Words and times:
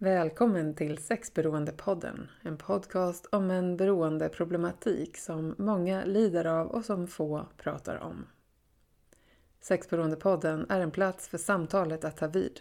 Välkommen 0.00 0.74
till 0.74 0.98
Sexberoendepodden, 0.98 2.28
en 2.42 2.56
podcast 2.56 3.26
om 3.32 3.50
en 3.50 3.76
beroendeproblematik 3.76 5.16
som 5.16 5.54
många 5.58 6.04
lider 6.04 6.44
av 6.44 6.66
och 6.66 6.84
som 6.84 7.06
få 7.06 7.46
pratar 7.56 7.96
om. 7.96 8.26
Sexberoendepodden 9.60 10.66
är 10.68 10.80
en 10.80 10.90
plats 10.90 11.28
för 11.28 11.38
samtalet 11.38 12.04
att 12.04 12.16
ta 12.16 12.26
vid. 12.26 12.60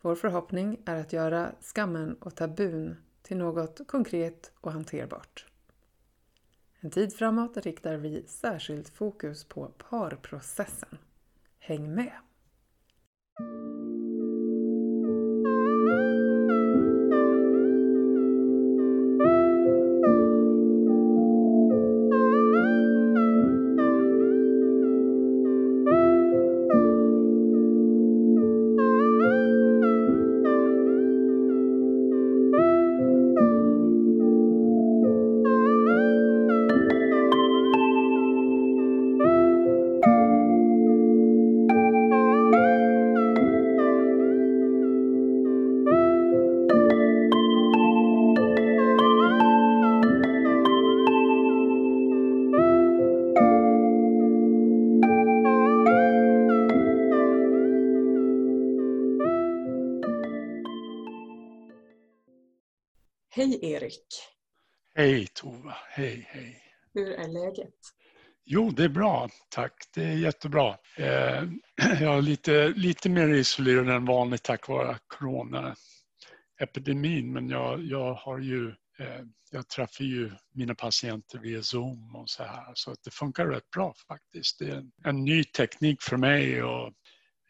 Vår 0.00 0.14
förhoppning 0.14 0.80
är 0.84 1.00
att 1.00 1.12
göra 1.12 1.52
skammen 1.60 2.14
och 2.20 2.34
tabun 2.34 2.96
till 3.22 3.36
något 3.36 3.80
konkret 3.86 4.52
och 4.60 4.72
hanterbart. 4.72 5.46
En 6.80 6.90
tid 6.90 7.12
framåt 7.12 7.56
riktar 7.56 7.96
vi 7.96 8.24
särskilt 8.26 8.88
fokus 8.88 9.44
på 9.44 9.72
parprocessen. 9.90 10.98
Häng 11.58 11.94
med! 11.94 12.12
Erik! 63.64 64.06
Hej 64.94 65.26
Tova, 65.34 65.76
hej 65.88 66.28
hej! 66.30 66.62
Hur 66.94 67.12
är 67.12 67.28
läget? 67.28 67.74
Jo, 68.44 68.70
det 68.70 68.84
är 68.84 68.88
bra, 68.88 69.28
tack. 69.48 69.72
Det 69.94 70.04
är 70.04 70.12
jättebra. 70.12 70.76
Eh, 70.96 71.02
jag 72.00 72.18
är 72.18 72.22
lite, 72.22 72.68
lite 72.68 73.08
mer 73.08 73.28
isolerad 73.28 73.88
än 73.88 74.04
vanligt 74.04 74.42
tack 74.42 74.68
vare 74.68 74.98
coronaepidemin, 75.06 77.32
men 77.32 77.48
jag, 77.48 77.82
jag 77.82 78.14
har 78.14 78.38
ju 78.38 78.68
eh, 78.98 79.20
jag 79.50 79.68
träffar 79.68 80.04
ju 80.04 80.30
mina 80.54 80.74
patienter 80.74 81.38
via 81.38 81.62
Zoom 81.62 82.16
och 82.16 82.30
så 82.30 82.42
här, 82.42 82.72
så 82.74 82.94
det 83.04 83.10
funkar 83.10 83.46
rätt 83.46 83.70
bra 83.70 83.94
faktiskt. 84.08 84.58
Det 84.58 84.70
är 84.70 84.76
en, 84.76 84.92
en 85.04 85.24
ny 85.24 85.44
teknik 85.44 86.02
för 86.02 86.16
mig 86.16 86.62
och 86.62 86.92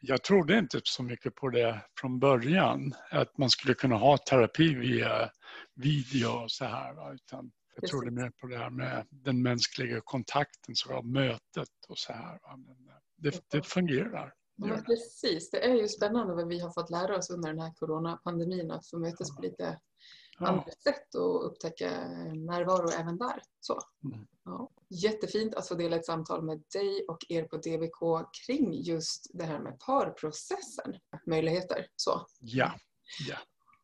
jag 0.06 0.22
trodde 0.22 0.58
inte 0.58 0.80
så 0.84 1.02
mycket 1.02 1.34
på 1.34 1.48
det 1.48 1.80
från 2.00 2.18
början, 2.18 2.94
att 3.10 3.38
man 3.38 3.50
skulle 3.50 3.74
kunna 3.74 3.96
ha 3.96 4.18
terapi 4.18 4.74
via 4.74 5.30
video 5.74 6.28
och 6.28 6.50
så 6.50 6.64
här. 6.64 7.14
Utan 7.14 7.50
jag 7.80 7.90
trodde 7.90 8.10
mer 8.10 8.30
på 8.30 8.46
det 8.46 8.58
här 8.58 8.70
med 8.70 9.06
den 9.10 9.42
mänskliga 9.42 10.00
kontakten, 10.04 10.74
så 10.74 11.02
mötet 11.02 11.68
och 11.88 11.98
så 11.98 12.12
här. 12.12 12.38
Men 12.56 12.76
det, 13.16 13.42
det 13.50 13.62
fungerar. 13.62 14.34
Ja, 14.56 14.82
precis. 14.86 15.50
Det 15.50 15.64
är 15.64 15.74
ju 15.74 15.88
spännande 15.88 16.34
vad 16.34 16.48
vi 16.48 16.60
har 16.60 16.70
fått 16.70 16.90
lära 16.90 17.16
oss 17.16 17.30
under 17.30 17.48
den 17.48 17.60
här 17.60 17.72
coronapandemin, 17.74 18.70
att 18.70 18.90
få 18.90 18.98
mötas 18.98 19.36
på 19.36 19.42
lite 19.42 19.80
ja. 20.38 20.46
andra 20.46 20.72
sätt 20.84 21.14
och 21.14 21.46
upptäcka 21.46 21.90
närvaro 22.34 22.90
även 23.00 23.18
där. 23.18 23.42
Så. 23.60 23.78
Mm. 24.04 24.26
Ja. 24.44 24.70
Jättefint 24.88 25.54
att 25.54 25.68
få 25.68 25.74
dela 25.74 25.96
ett 25.96 26.06
samtal 26.06 26.42
med 26.42 26.62
dig 26.72 27.04
och 27.08 27.18
er 27.28 27.44
på 27.44 27.56
DBK 27.56 28.28
kring 28.46 28.72
just 28.72 29.30
det 29.34 29.44
här 29.44 29.58
med 29.58 29.78
parprocessen. 29.78 30.94
Möjligheter. 31.26 31.86
Så. 31.96 32.26
Ja. 32.40 32.72
ja. 33.28 33.36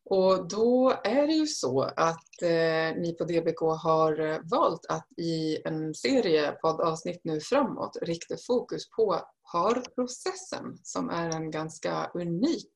Och 0.05 0.47
då 0.47 0.93
är 1.03 1.27
det 1.27 1.33
ju 1.33 1.47
så 1.47 1.81
att 1.81 2.41
eh, 2.41 2.95
ni 3.01 3.15
på 3.17 3.23
DBK 3.23 3.59
har 3.59 4.19
eh, 4.19 4.39
valt 4.51 4.85
att 4.89 5.07
i 5.17 5.61
en 5.65 5.93
serie 5.93 6.51
poddavsnitt 6.51 7.21
nu 7.23 7.39
framåt 7.39 7.97
rikta 8.01 8.35
fokus 8.47 8.89
på 8.89 9.21
parprocessen 9.51 10.77
som 10.83 11.09
är 11.09 11.29
en 11.29 11.51
ganska 11.51 12.11
unik 12.13 12.73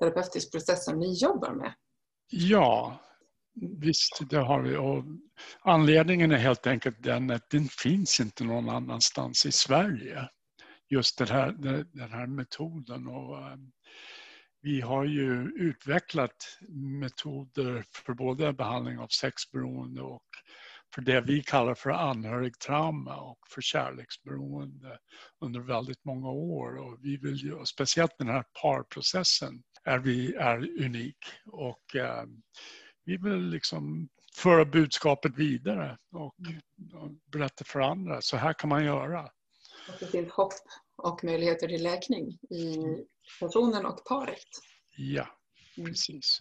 terapeutisk 0.00 0.52
process 0.52 0.84
som 0.84 0.98
ni 0.98 1.14
jobbar 1.14 1.52
med. 1.52 1.74
Ja, 2.30 2.98
visst 3.60 4.20
det 4.30 4.38
har 4.38 4.62
vi. 4.62 4.76
Och 4.76 5.04
anledningen 5.60 6.32
är 6.32 6.36
helt 6.36 6.66
enkelt 6.66 7.02
den 7.02 7.30
att 7.30 7.50
den 7.50 7.68
finns 7.68 8.20
inte 8.20 8.44
någon 8.44 8.68
annanstans 8.68 9.46
i 9.46 9.52
Sverige. 9.52 10.28
Just 10.90 11.18
den 11.18 11.28
här, 11.28 11.52
den 11.92 12.12
här 12.12 12.26
metoden. 12.26 13.06
Och, 13.06 13.38
eh, 13.38 13.56
vi 14.60 14.80
har 14.80 15.04
ju 15.04 15.52
utvecklat 15.56 16.58
metoder 17.00 17.84
för 18.06 18.14
både 18.14 18.52
behandling 18.52 18.98
av 18.98 19.08
sexberoende 19.08 20.02
och 20.02 20.24
för 20.94 21.02
det 21.02 21.20
vi 21.20 21.42
kallar 21.42 21.74
för 21.74 21.90
anhörigtrauma 21.90 23.16
och 23.16 23.38
för 23.48 23.60
kärleksberoende 23.60 24.98
under 25.40 25.60
väldigt 25.60 26.04
många 26.04 26.30
år. 26.30 26.76
Och 26.76 26.98
vi 27.02 27.16
vill 27.16 27.36
ju, 27.36 27.64
speciellt 27.64 28.18
den 28.18 28.28
här 28.28 28.44
parprocessen 28.62 29.62
är, 29.84 29.98
vi, 29.98 30.34
är 30.34 30.84
unik 30.84 31.18
och 31.46 31.96
eh, 31.96 32.24
vi 33.08 33.16
vill 33.16 33.48
liksom 33.48 34.08
föra 34.34 34.64
budskapet 34.64 35.32
vidare 35.36 35.98
och, 36.12 36.34
och 36.94 37.10
berätta 37.32 37.64
för 37.64 37.80
andra, 37.80 38.20
så 38.20 38.36
här 38.36 38.52
kan 38.52 38.68
man 38.68 38.84
göra. 38.84 39.22
Och 39.88 39.94
det 40.00 40.06
finns 40.06 40.32
hopp 40.32 40.52
och 40.96 41.24
möjligheter 41.24 41.68
till 41.68 41.82
läkning 41.82 42.38
i 42.50 42.76
personen 43.40 43.86
och 43.86 44.04
paret. 44.04 44.48
Ja, 44.96 45.26
mm. 45.76 45.90
precis. 45.90 46.38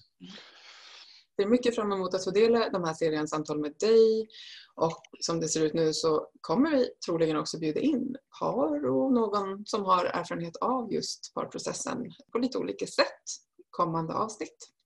Jag 1.35 1.45
ser 1.45 1.49
mycket 1.51 1.75
fram 1.75 1.91
emot 1.91 2.13
att 2.13 2.23
få 2.23 2.31
dela 2.31 2.69
de 2.69 2.83
här 2.83 2.93
seriens 2.93 3.29
samtal 3.29 3.59
med 3.59 3.73
dig 3.79 4.27
och 4.75 5.01
som 5.19 5.39
det 5.39 5.47
ser 5.47 5.65
ut 5.65 5.73
nu 5.73 5.93
så 5.93 6.29
kommer 6.41 6.71
vi 6.71 6.89
troligen 7.05 7.37
också 7.37 7.59
bjuda 7.59 7.79
in 7.79 8.15
par 8.39 8.85
och 8.85 9.13
någon 9.13 9.65
som 9.65 9.85
har 9.85 10.05
erfarenhet 10.05 10.55
av 10.55 10.93
just 10.93 11.33
parprocessen 11.33 12.11
på 12.31 12.39
lite 12.39 12.57
olika 12.57 12.87
sätt 12.87 13.23
kommande 13.69 14.13
avsnitt. 14.13 14.76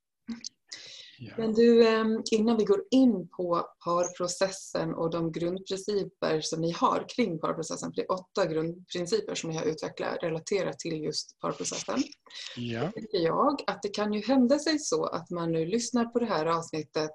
Ja. 1.24 1.34
Men 1.38 1.54
du, 1.54 1.88
ehm, 1.88 2.24
innan 2.32 2.58
vi 2.58 2.64
går 2.64 2.84
in 2.92 3.28
på 3.28 3.68
parprocessen 3.84 4.94
och 4.94 5.12
de 5.12 5.32
grundprinciper 5.32 6.42
som 6.42 6.62
ni 6.62 6.72
har 6.72 7.06
kring 7.16 7.40
parprocessen, 7.40 7.92
för 7.92 7.96
det 7.96 8.02
är 8.02 8.12
åtta 8.12 8.46
grundprinciper 8.46 9.36
som 9.36 9.50
ni 9.50 9.58
har 9.58 9.66
utvecklat 9.66 10.24
relaterat 10.24 10.80
till 10.80 11.04
just 11.04 11.40
parprocessen. 11.40 12.04
Ja. 12.58 12.92
tycker 12.92 13.18
jag 13.18 13.62
att 13.68 13.82
det 13.82 13.90
kan 13.90 14.14
ju 14.14 14.22
hända 14.22 14.60
sig 14.60 14.80
så 14.80 15.06
att 15.06 15.30
man 15.30 15.52
nu 15.52 15.66
lyssnar 15.66 16.06
på 16.06 16.20
det 16.20 16.26
här 16.26 16.46
avsnittet 16.46 17.12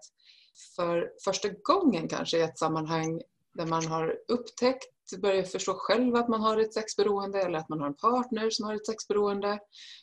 för 0.77 1.11
första 1.25 1.49
gången 1.49 2.09
kanske 2.09 2.39
i 2.39 2.43
ett 2.43 2.59
sammanhang 2.59 3.23
där 3.55 3.67
man 3.67 3.87
har 3.87 4.19
upptäckt, 4.29 5.21
börjar 5.23 5.43
förstå 5.43 5.75
själv 5.75 6.17
att 6.17 6.29
man 6.29 6.41
har 6.41 6.59
ett 6.59 6.75
sexberoende 6.75 7.43
eller 7.43 7.59
att 7.59 7.69
man 7.69 7.81
har 7.81 7.87
en 7.87 7.97
partner 7.97 8.51
som 8.51 8.67
har 8.67 8.75
ett 8.75 8.87
sexberoende. 8.87 9.59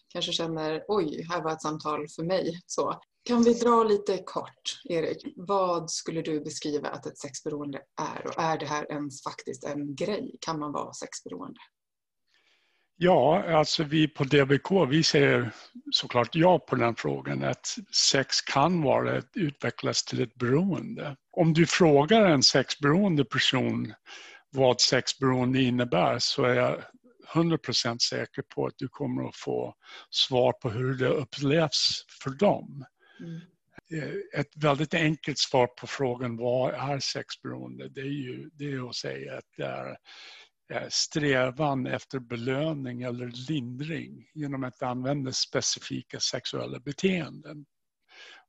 Kanske 0.08 0.32
känner 0.32 0.84
oj, 0.88 1.26
här 1.30 1.42
var 1.42 1.52
ett 1.52 1.62
samtal 1.62 2.08
för 2.08 2.24
mig. 2.24 2.62
Så. 2.66 3.00
Kan 3.26 3.44
vi 3.44 3.54
dra 3.54 3.84
lite 3.84 4.18
kort, 4.26 4.82
Erik? 4.84 5.34
Vad 5.36 5.92
skulle 5.92 6.22
du 6.22 6.42
beskriva 6.42 6.90
att 6.90 7.06
ett 7.06 7.18
sexberoende 7.18 7.82
är? 8.02 8.28
Och 8.28 8.44
är 8.44 8.58
det 8.58 8.66
här 8.66 8.92
ens 8.92 9.24
faktiskt 9.24 9.64
en 9.64 9.96
grej? 9.96 10.38
Kan 10.42 10.60
man 10.60 10.72
vara 10.72 10.94
sexberoende? 10.94 11.60
Ja, 12.96 13.44
alltså 13.58 13.84
vi 13.84 14.08
på 14.08 14.24
DBK, 14.24 14.72
vi 14.90 15.04
säger 15.04 15.52
såklart 15.92 16.36
ja 16.36 16.60
på 16.60 16.76
den 16.76 16.96
frågan 16.96 17.44
att 17.44 17.76
sex 18.12 18.42
kan 18.42 18.82
vara 18.82 19.22
utvecklas 19.34 20.04
till 20.04 20.22
ett 20.22 20.36
beroende. 20.36 21.16
Om 21.32 21.54
du 21.54 21.66
frågar 21.66 22.22
en 22.26 22.44
sexberoende 22.44 23.26
person 23.26 23.94
vad 24.50 24.82
sexberoende 24.82 25.62
innebär 25.62 26.20
så 26.20 26.44
är 26.44 26.56
jag 26.56 26.84
100% 27.34 27.98
säker 28.00 28.42
på 28.42 28.66
att 28.66 28.78
du 28.78 28.88
kommer 28.88 29.28
att 29.28 29.36
få 29.36 29.74
svar 30.10 30.52
på 30.52 30.70
hur 30.70 30.94
det 30.94 31.08
upplevs 31.08 32.06
för 32.24 32.30
dem. 32.30 32.86
Mm. 33.24 33.30
mm. 33.30 33.42
Eh, 33.92 34.40
ett 34.40 34.56
väldigt 34.56 34.94
enkelt 34.94 35.40
svar 35.40 35.68
på 35.68 35.88
frågan 35.88 36.38
vad 36.38 36.74
är 36.74 37.00
sexberoende? 37.00 37.90
Det 37.90 38.02
är 38.02 38.06
ju 38.06 38.50
det 38.54 38.72
är 38.72 38.90
att 38.90 38.96
säga 38.96 39.38
att 39.38 39.46
det 39.58 39.66
är 39.66 39.98
eh, 40.74 40.88
strävan 40.90 41.88
efter 41.88 42.20
belöning 42.20 43.02
eller 43.02 43.32
lindring 43.50 44.30
genom 44.34 44.64
att 44.64 44.84
använda 44.84 45.32
specifika 45.32 46.20
sexuella 46.20 46.80
beteenden. 46.80 47.66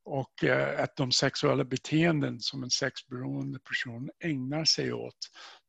Och 0.04 0.44
eh, 0.44 0.82
att 0.82 0.96
de 0.96 1.12
sexuella 1.12 1.64
beteenden 1.64 2.40
som 2.40 2.62
en 2.62 2.70
sexberoende 2.70 3.58
person 3.58 4.10
ägnar 4.20 4.64
sig 4.64 4.92
åt, 4.92 5.18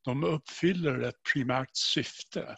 de 0.04 0.24
uppfyller 0.24 1.00
ett 1.00 1.22
primärt 1.32 1.70
syfte. 1.72 2.56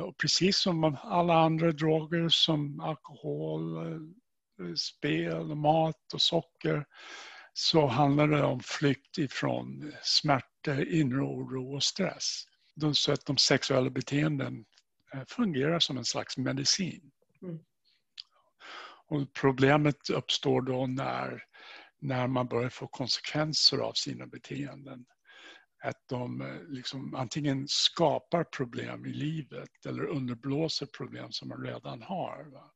Och 0.00 0.16
precis 0.16 0.58
som 0.58 0.96
alla 1.02 1.34
andra 1.34 1.72
droger 1.72 2.28
som 2.28 2.80
alkohol, 2.80 3.76
spel, 4.76 5.54
mat 5.54 6.14
och 6.14 6.22
socker 6.22 6.84
så 7.52 7.86
handlar 7.86 8.28
det 8.28 8.42
om 8.42 8.60
flykt 8.60 9.18
ifrån 9.18 9.92
smärta, 10.02 10.84
inre 10.84 11.20
oro 11.20 11.74
och 11.74 11.82
stress. 11.82 12.44
Så 12.94 13.12
att 13.12 13.26
de 13.26 13.36
sexuella 13.36 13.90
beteenden 13.90 14.64
eh, 15.14 15.22
fungerar 15.28 15.78
som 15.78 15.98
en 15.98 16.04
slags 16.04 16.36
medicin. 16.36 17.10
Mm. 17.42 17.58
Och 19.06 19.32
problemet 19.32 20.10
uppstår 20.10 20.62
då 20.62 20.86
när, 20.86 21.44
när 22.00 22.26
man 22.26 22.48
börjar 22.48 22.68
få 22.68 22.86
konsekvenser 22.86 23.78
av 23.78 23.92
sina 23.92 24.26
beteenden. 24.26 25.06
Att 25.82 26.08
de 26.08 26.40
eh, 26.40 26.62
liksom 26.68 27.14
antingen 27.14 27.68
skapar 27.68 28.44
problem 28.44 29.06
i 29.06 29.12
livet 29.12 29.86
eller 29.86 30.04
underblåser 30.04 30.86
problem 30.86 31.32
som 31.32 31.48
man 31.48 31.62
redan 31.62 32.02
har. 32.02 32.44
Va? 32.52 32.70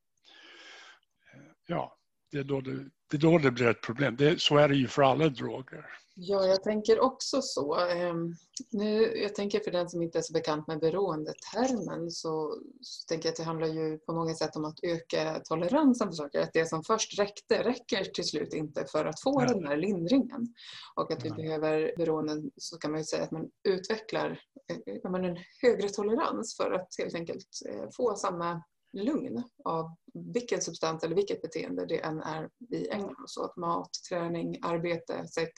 Ja, 1.71 1.97
det 2.31 2.39
är 2.39 2.45
då 2.45 2.61
det, 2.61 2.91
det, 3.11 3.17
är 3.17 3.21
då 3.21 3.39
det 3.39 3.51
blir 3.51 3.67
ett 3.67 3.83
problem. 3.83 4.17
Det, 4.17 4.41
så 4.41 4.57
är 4.57 4.69
det 4.69 4.77
ju 4.77 4.89
för 4.89 5.03
alla 5.03 5.29
droger. 5.29 5.87
Ja, 6.21 6.47
jag 6.47 6.63
tänker 6.63 7.01
också 7.01 7.43
så. 7.43 7.77
Ehm, 7.77 8.35
nu, 8.71 9.17
jag 9.17 9.35
tänker 9.35 9.61
för 9.61 9.71
den 9.71 9.89
som 9.89 10.03
inte 10.03 10.19
är 10.19 10.23
så 10.23 10.33
bekant 10.33 10.67
med 10.67 10.81
beroendetermen 10.81 12.11
så, 12.11 12.61
så 12.81 13.07
tänker 13.09 13.27
jag 13.29 13.33
att 13.33 13.37
det 13.37 13.43
handlar 13.43 13.67
ju 13.67 13.99
på 13.99 14.13
många 14.13 14.35
sätt 14.35 14.57
om 14.57 14.65
att 14.65 14.79
öka 14.83 15.41
toleransen 15.45 16.09
för 16.09 16.15
saker. 16.15 16.41
Att 16.41 16.53
det 16.53 16.67
som 16.67 16.83
först 16.85 17.19
räckte 17.19 17.63
räcker 17.63 18.05
till 18.05 18.25
slut 18.25 18.55
inte 18.55 18.85
för 18.93 19.05
att 19.05 19.21
få 19.21 19.41
Nej. 19.41 19.49
den 19.49 19.67
här 19.67 19.77
lindringen. 19.77 20.55
Och 20.95 21.13
att 21.13 21.25
vi 21.25 21.31
Nej. 21.31 21.43
behöver 21.43 21.93
beroenden 21.97 22.51
så 22.57 22.79
kan 22.79 22.91
man 22.91 23.01
ju 23.01 23.05
säga 23.05 23.23
att 23.23 23.31
man 23.31 23.51
utvecklar 23.69 24.41
eh, 24.71 25.15
en 25.15 25.37
högre 25.63 25.89
tolerans 25.89 26.57
för 26.57 26.73
att 26.73 26.89
helt 26.99 27.15
enkelt 27.15 27.49
eh, 27.69 27.89
få 27.97 28.15
samma 28.15 28.63
lugn 28.93 29.43
av 29.65 29.97
vilken 30.15 30.63
substans 30.63 31.05
eller 31.05 31.17
vilket 31.17 31.43
beteende 31.43 31.87
det 31.87 32.01
än 32.01 32.21
är 32.21 32.51
vi 32.59 32.89
ägnar 32.89 33.25
oss 33.25 33.37
åt. 33.37 33.57
Mat, 33.57 33.91
träning, 34.09 34.59
arbete, 34.63 35.27
sex, 35.29 35.53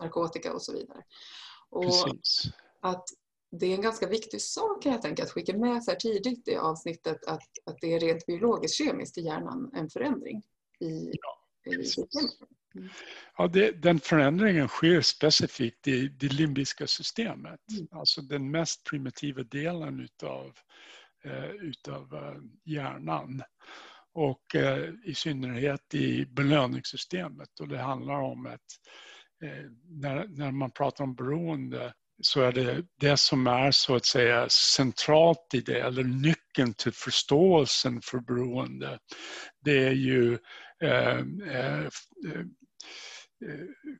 narkotika 0.00 0.52
och 0.52 0.62
så 0.62 0.72
vidare. 0.72 1.04
Och 1.70 1.84
Precis. 1.84 2.52
att 2.80 3.04
det 3.50 3.66
är 3.66 3.74
en 3.74 3.82
ganska 3.82 4.06
viktig 4.06 4.42
sak 4.42 4.82
kan 4.82 4.92
jag 4.92 5.02
tänka 5.02 5.22
att 5.22 5.30
skicka 5.30 5.56
med 5.56 5.84
sig 5.84 5.98
tidigt 5.98 6.48
i 6.48 6.56
avsnittet 6.56 7.24
att, 7.26 7.48
att 7.64 7.76
det 7.80 7.94
är 7.94 8.00
rent 8.00 8.26
biologiskt 8.26 8.76
kemiskt 8.76 9.18
i 9.18 9.20
hjärnan 9.20 9.70
en 9.74 9.90
förändring 9.90 10.42
i, 10.80 11.10
ja, 11.12 11.72
i 11.72 11.84
systemet. 11.84 12.32
Mm. 12.74 12.88
Ja, 13.36 13.48
det, 13.48 13.82
den 13.82 14.00
förändringen 14.00 14.68
sker 14.68 15.00
specifikt 15.00 15.88
i 15.88 16.08
det 16.08 16.32
limbiska 16.32 16.86
systemet, 16.86 17.60
mm. 17.70 17.88
alltså 17.90 18.20
den 18.20 18.50
mest 18.50 18.84
primitiva 18.84 19.42
delen 19.42 20.00
utav 20.00 20.52
Eh, 20.52 21.01
Eh, 21.24 21.50
utav 21.50 22.14
eh, 22.14 22.40
hjärnan. 22.64 23.42
Och 24.14 24.54
eh, 24.54 24.90
i 25.04 25.14
synnerhet 25.14 25.94
i 25.94 26.26
belöningssystemet. 26.26 27.60
Och 27.60 27.68
det 27.68 27.78
handlar 27.78 28.20
om 28.20 28.46
att 28.46 28.60
när, 29.88 30.26
när 30.28 30.50
man 30.50 30.70
pratar 30.70 31.04
om 31.04 31.14
beroende 31.14 31.92
så 32.22 32.40
är 32.40 32.52
det 32.52 32.84
det 33.00 33.16
som 33.16 33.46
är 33.46 33.70
så 33.70 33.96
att 33.96 34.04
säga 34.04 34.48
centralt 34.48 35.54
i 35.54 35.60
det, 35.60 35.80
eller 35.80 36.04
nyckeln 36.04 36.74
till 36.74 36.92
förståelsen 36.92 38.00
för 38.02 38.18
beroende. 38.18 38.98
Det 39.64 39.86
är 39.86 39.92
ju 39.92 40.38
eh, 40.82 41.18
eh, 41.18 41.88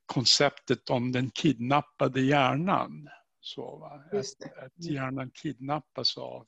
konceptet 0.06 0.90
om 0.90 1.12
den 1.12 1.30
kidnappade 1.30 2.20
hjärnan. 2.20 3.08
Så? 3.42 3.84
Att, 3.84 4.64
att 4.64 4.84
hjärnan 4.84 5.30
kidnappas 5.30 6.18
av 6.18 6.46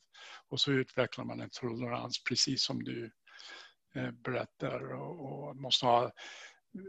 och 0.49 0.59
så 0.59 0.71
utvecklar 0.71 1.25
man 1.25 1.41
en 1.41 1.49
tolerans 1.49 2.23
precis 2.23 2.63
som 2.63 2.83
du 2.83 3.11
eh, 3.95 4.11
berättar 4.11 4.93
och, 4.93 5.47
och 5.47 5.55
måste 5.55 5.85
ha 5.85 6.11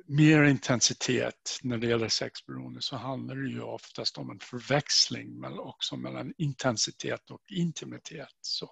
mer 0.06 0.42
intensitet 0.42 1.58
när 1.62 1.78
det 1.78 1.86
gäller 1.86 2.08
sexberoende 2.08 2.82
så 2.82 2.96
handlar 2.96 3.36
det 3.36 3.48
ju 3.48 3.62
oftast 3.62 4.18
om 4.18 4.30
en 4.30 4.40
förväxling 4.40 5.40
men 5.40 5.58
också 5.58 5.96
mellan 5.96 6.34
intensitet 6.38 7.30
och 7.30 7.42
intimitet. 7.50 8.38
Så, 8.40 8.70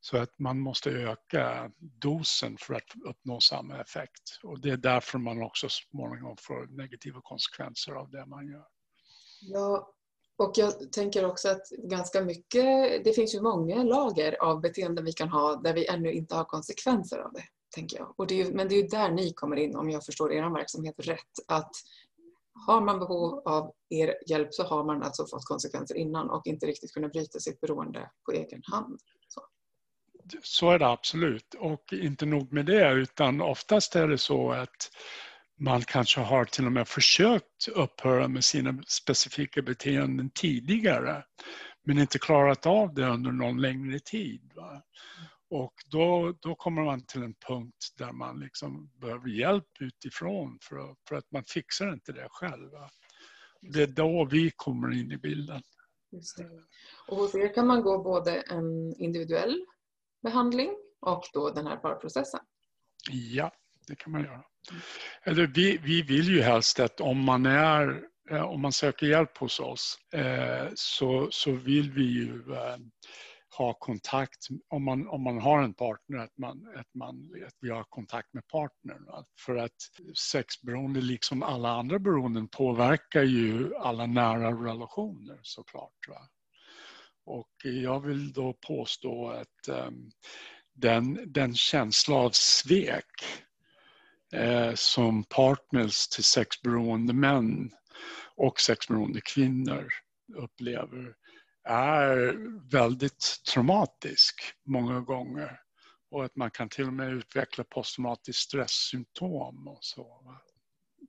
så 0.00 0.18
att 0.18 0.38
man 0.38 0.60
måste 0.60 0.90
öka 0.90 1.70
dosen 1.78 2.56
för 2.60 2.74
att 2.74 2.92
uppnå 3.04 3.40
samma 3.40 3.80
effekt. 3.80 4.38
Och 4.42 4.60
det 4.60 4.70
är 4.70 4.76
därför 4.76 5.18
man 5.18 5.42
också 5.42 5.68
småningom 5.68 6.36
får 6.40 6.66
negativa 6.66 7.20
konsekvenser 7.22 7.92
av 7.92 8.10
det 8.10 8.26
man 8.26 8.46
gör. 8.46 8.66
Ja, 9.40 9.94
och 10.36 10.52
jag 10.54 10.92
tänker 10.92 11.24
också 11.24 11.48
att 11.48 11.68
ganska 11.70 12.20
mycket, 12.20 12.64
det 13.04 13.12
finns 13.12 13.34
ju 13.34 13.40
många 13.40 13.82
lager 13.82 14.42
av 14.42 14.60
beteenden 14.60 15.04
vi 15.04 15.12
kan 15.12 15.28
ha 15.28 15.56
där 15.56 15.74
vi 15.74 15.86
ännu 15.86 16.12
inte 16.12 16.34
har 16.34 16.44
konsekvenser 16.44 17.18
av 17.18 17.32
det. 17.32 17.44
tänker 17.74 17.96
jag. 17.98 18.14
Och 18.16 18.26
det 18.26 18.40
är, 18.40 18.52
men 18.52 18.68
det 18.68 18.74
är 18.74 18.82
ju 18.82 18.88
där 18.88 19.10
ni 19.10 19.32
kommer 19.32 19.56
in 19.56 19.76
om 19.76 19.90
jag 19.90 20.04
förstår 20.04 20.32
er 20.32 20.54
verksamhet 20.54 20.94
rätt. 20.98 21.32
Att 21.48 21.70
har 22.66 22.80
man 22.80 22.98
behov 22.98 23.42
av 23.44 23.72
er 23.88 24.16
hjälp 24.26 24.54
så 24.54 24.62
har 24.62 24.84
man 24.84 25.02
alltså 25.02 25.26
fått 25.26 25.44
konsekvenser 25.44 25.94
innan 25.94 26.30
och 26.30 26.46
inte 26.46 26.66
riktigt 26.66 26.92
kunnat 26.92 27.12
bryta 27.12 27.40
sitt 27.40 27.60
beroende 27.60 28.10
på 28.24 28.32
egen 28.32 28.62
hand. 28.64 29.00
Så. 29.28 29.42
så 30.42 30.70
är 30.70 30.78
det 30.78 30.88
absolut. 30.88 31.54
Och 31.58 31.92
inte 31.92 32.26
nog 32.26 32.52
med 32.52 32.66
det 32.66 32.92
utan 32.92 33.40
oftast 33.40 33.96
är 33.96 34.08
det 34.08 34.18
så 34.18 34.52
att 34.52 34.90
man 35.64 35.82
kanske 35.82 36.20
har 36.20 36.44
till 36.44 36.66
och 36.66 36.72
med 36.72 36.88
försökt 36.88 37.68
upphöra 37.68 38.28
med 38.28 38.44
sina 38.44 38.82
specifika 38.86 39.62
beteenden 39.62 40.30
tidigare 40.30 41.24
men 41.84 41.98
inte 41.98 42.18
klarat 42.18 42.66
av 42.66 42.94
det 42.94 43.06
under 43.06 43.32
någon 43.32 43.60
längre 43.60 43.98
tid. 43.98 44.52
Va? 44.54 44.82
Och 45.50 45.74
då, 45.86 46.34
då 46.40 46.54
kommer 46.54 46.84
man 46.84 47.06
till 47.06 47.22
en 47.22 47.34
punkt 47.48 47.94
där 47.98 48.12
man 48.12 48.40
liksom 48.40 48.90
behöver 49.00 49.28
hjälp 49.28 49.68
utifrån 49.80 50.58
för, 50.62 50.76
att, 50.76 50.98
för 51.08 51.16
att 51.16 51.30
man 51.32 51.44
fixar 51.44 51.92
inte 51.92 52.12
det 52.12 52.28
själv. 52.30 52.70
Va? 52.70 52.90
Det 53.60 53.82
är 53.82 53.86
då 53.86 54.28
vi 54.30 54.50
kommer 54.56 54.92
in 54.92 55.12
i 55.12 55.16
bilden. 55.16 55.62
Och 57.08 57.16
hos 57.16 57.34
er 57.34 57.54
kan 57.54 57.66
man 57.66 57.82
gå 57.82 58.02
både 58.02 58.40
en 58.40 58.94
individuell 58.96 59.66
behandling 60.22 60.76
och 61.00 61.22
då 61.32 61.50
den 61.50 61.66
här 61.66 61.76
parprocessen? 61.76 62.40
Ja, 63.10 63.52
det 63.86 63.96
kan 63.96 64.12
man 64.12 64.24
göra. 64.24 64.42
Eller 65.22 65.46
vi, 65.46 65.78
vi 65.78 66.02
vill 66.02 66.28
ju 66.28 66.42
helst 66.42 66.80
att 66.80 67.00
om 67.00 67.24
man, 67.24 67.46
är, 67.46 68.02
eh, 68.30 68.42
om 68.42 68.60
man 68.60 68.72
söker 68.72 69.06
hjälp 69.06 69.38
hos 69.38 69.60
oss 69.60 69.98
eh, 70.12 70.68
så, 70.74 71.28
så 71.30 71.52
vill 71.52 71.92
vi 71.92 72.02
ju 72.02 72.54
eh, 72.54 72.76
ha 73.56 73.74
kontakt, 73.74 74.46
om 74.68 74.84
man, 74.84 75.08
om 75.08 75.22
man 75.22 75.40
har 75.40 75.62
en 75.62 75.74
partner, 75.74 76.18
att, 76.18 76.38
man, 76.38 76.74
att, 76.76 76.94
man, 76.94 77.30
att 77.46 77.54
vi 77.60 77.70
har 77.70 77.84
kontakt 77.84 78.34
med 78.34 78.48
partnern. 78.48 79.24
För 79.46 79.56
att 79.56 79.76
sexberoende, 80.14 81.00
liksom 81.00 81.42
alla 81.42 81.68
andra 81.68 81.98
beroenden, 81.98 82.48
påverkar 82.48 83.22
ju 83.22 83.74
alla 83.76 84.06
nära 84.06 84.50
relationer 84.50 85.38
såklart. 85.42 86.08
Va? 86.08 86.28
Och 87.26 87.52
jag 87.62 88.00
vill 88.00 88.32
då 88.32 88.56
påstå 88.66 89.28
att 89.28 89.68
um, 89.68 90.10
den, 90.74 91.32
den 91.32 91.54
känsla 91.54 92.16
av 92.16 92.30
svek 92.30 93.24
som 94.74 95.24
partners 95.24 96.08
till 96.08 96.24
sexberoende 96.24 97.12
män 97.12 97.70
och 98.36 98.60
sexberoende 98.60 99.20
kvinnor 99.20 99.88
upplever 100.36 101.14
är 101.68 102.36
väldigt 102.70 103.42
traumatisk 103.52 104.34
många 104.66 105.00
gånger. 105.00 105.60
Och 106.10 106.24
att 106.24 106.36
man 106.36 106.50
kan 106.50 106.68
till 106.68 106.86
och 106.86 106.92
med 106.92 107.12
utveckla 107.12 107.64
posttraumatiskt 107.64 108.42
stresssymptom 108.42 109.68
och 109.68 109.78
så. 109.80 110.36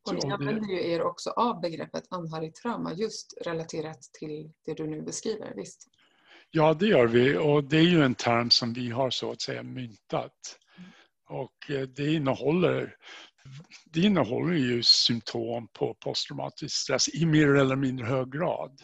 Och 0.08 0.14
ni 0.14 0.32
använder 0.32 0.68
ju 0.68 0.92
er 0.92 1.02
också 1.02 1.30
av 1.30 1.62
begreppet 1.62 2.04
anhörigtrauma 2.10 2.94
just 2.94 3.34
relaterat 3.46 4.02
till 4.20 4.52
det 4.66 4.74
du 4.74 4.88
nu 4.88 5.02
beskriver, 5.02 5.54
visst? 5.56 5.88
Ja, 6.52 6.74
det 6.74 6.88
gör 6.88 7.08
vi 7.08 7.38
och 7.38 7.64
det 7.64 7.78
är 7.78 7.82
ju 7.82 8.04
en 8.04 8.16
term 8.16 8.50
som 8.50 8.74
vi 8.74 8.90
har 8.90 9.10
så 9.10 9.32
att 9.32 9.42
säga 9.42 9.64
myntat. 9.64 10.60
Och 11.30 11.72
eh, 11.72 11.82
det 11.82 12.14
innehåller, 12.14 12.96
det 13.86 14.02
innehåller 14.02 14.54
ju 14.54 14.84
symptom 14.84 15.68
på 15.74 15.94
posttraumatisk 15.94 16.76
stress 16.76 17.10
i 17.10 17.26
mer 17.26 17.56
eller 17.56 17.76
mindre 17.76 18.06
hög 18.06 18.32
grad. 18.32 18.82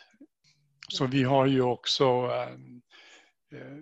Så 0.89 1.05
vi 1.05 1.23
har 1.23 1.45
ju 1.45 1.61
också 1.61 2.05
ehm, 2.05 2.81
eh, 3.53 3.77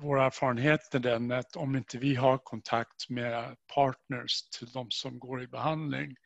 vår 0.00 0.20
erfarenhet 0.20 0.94
är 0.94 0.98
den 0.98 1.32
att 1.32 1.56
om 1.56 1.76
inte 1.76 1.98
vi 1.98 2.14
har 2.14 2.38
kontakt 2.38 3.08
med 3.08 3.56
partners 3.74 4.42
till 4.58 4.68
de 4.70 4.90
som 4.90 5.18
går 5.18 5.42
i 5.42 5.46
behandling 5.46 6.16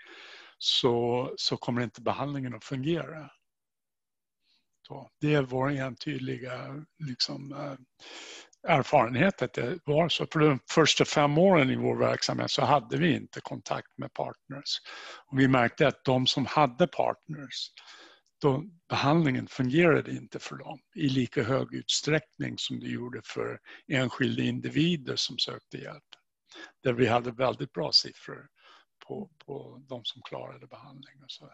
så, 0.59 1.35
så 1.37 1.57
kommer 1.57 1.83
inte 1.83 2.03
behandlingen 2.03 2.55
att 2.55 2.64
fungera. 2.64 3.31
Så 4.87 5.11
det 5.21 5.35
är 5.35 5.43
vår 5.43 5.71
entydiga 5.71 6.85
liksom, 6.99 7.53
eh, 7.53 7.75
erfarenhet 8.64 9.42
att 9.42 9.52
det 9.52 9.78
var 9.85 10.09
så. 10.09 10.26
För 10.33 10.40
de 10.40 10.59
första 10.71 11.04
fem 11.04 11.38
åren 11.38 11.71
i 11.71 11.76
vår 11.76 11.97
verksamhet 11.97 12.50
så 12.50 12.62
hade 12.62 12.97
vi 12.97 13.16
inte 13.16 13.40
kontakt 13.40 13.99
med 13.99 14.12
partners. 14.12 14.80
Och 15.26 15.38
vi 15.38 15.49
märkte 15.49 15.88
att 15.88 16.04
de 16.04 16.26
som 16.26 16.47
hade 16.47 16.87
partners, 16.87 17.71
då 18.40 18.64
behandlingen 18.88 19.47
fungerade 19.47 20.11
inte 20.11 20.38
för 20.38 20.56
dem 20.56 20.78
i 20.94 21.09
lika 21.09 21.42
hög 21.42 21.75
utsträckning 21.75 22.54
som 22.59 22.80
det 22.80 22.88
gjorde 22.88 23.21
för 23.25 23.59
enskilda 23.88 24.42
individer 24.42 25.16
som 25.16 25.38
sökte 25.38 25.78
hjälp. 25.78 26.04
där 26.83 26.92
vi 26.92 27.06
hade 27.06 27.33
väldigt 27.33 27.73
bra 27.73 27.92
siffror 27.92 28.47
på, 29.06 29.30
på 29.47 29.83
de 29.88 30.04
som 30.04 30.23
klarade 30.23 30.66
behandling. 30.66 31.23
Och 31.23 31.30
så. 31.30 31.50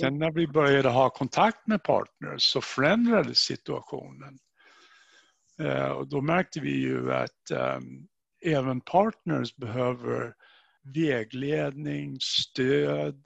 Sen 0.00 0.18
när 0.18 0.30
vi 0.30 0.46
började 0.46 0.88
ha 0.88 1.10
kontakt 1.10 1.66
med 1.66 1.82
partners 1.82 2.42
så 2.42 2.60
förändrades 2.60 3.38
situationen. 3.38 4.38
Eh, 5.60 5.90
och 5.90 6.08
då 6.08 6.20
märkte 6.20 6.60
vi 6.60 6.80
ju 6.80 7.12
att 7.12 7.50
ehm, 7.50 8.08
även 8.44 8.80
partners 8.80 9.56
behöver 9.56 10.34
vägledning, 10.94 12.16
stöd. 12.20 13.24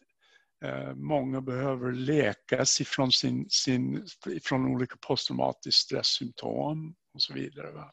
Eh, 0.65 0.95
många 0.95 1.41
behöver 1.41 1.93
läkas 1.93 2.81
ifrån, 2.81 3.13
sin, 3.13 3.47
sin, 3.51 4.07
ifrån 4.27 4.75
olika 4.75 4.97
posttraumatiska 5.01 5.73
stresssymptom 5.73 6.95
och 7.15 7.23
så 7.23 7.35
vidare. 7.35 7.71
Va? 7.71 7.93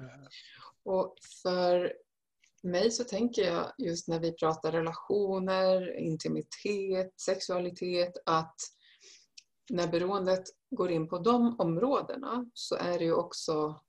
Eh. 0.00 0.28
Och 0.84 1.16
för 1.42 1.92
mig 2.62 2.90
så 2.90 3.04
tänker 3.04 3.42
jag 3.42 3.72
just 3.78 4.08
när 4.08 4.20
vi 4.20 4.32
pratar 4.32 4.72
relationer, 4.72 5.98
intimitet, 5.98 7.20
sexualitet 7.20 8.12
att 8.26 8.56
när 9.70 9.88
beroendet 9.88 10.44
går 10.70 10.90
in 10.90 11.08
på 11.08 11.18
de 11.18 11.60
områdena 11.60 12.50
så 12.54 12.76
är 12.76 12.98
det 12.98 13.04
ju 13.04 13.12
också, 13.12 13.80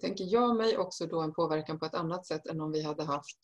tänker 0.00 0.24
jag 0.24 0.56
mig, 0.56 0.78
också 0.78 1.06
då 1.06 1.20
en 1.20 1.34
påverkan 1.34 1.78
på 1.78 1.86
ett 1.86 1.94
annat 1.94 2.26
sätt 2.26 2.46
än 2.46 2.60
om 2.60 2.72
vi 2.72 2.82
hade 2.82 3.04
haft 3.04 3.38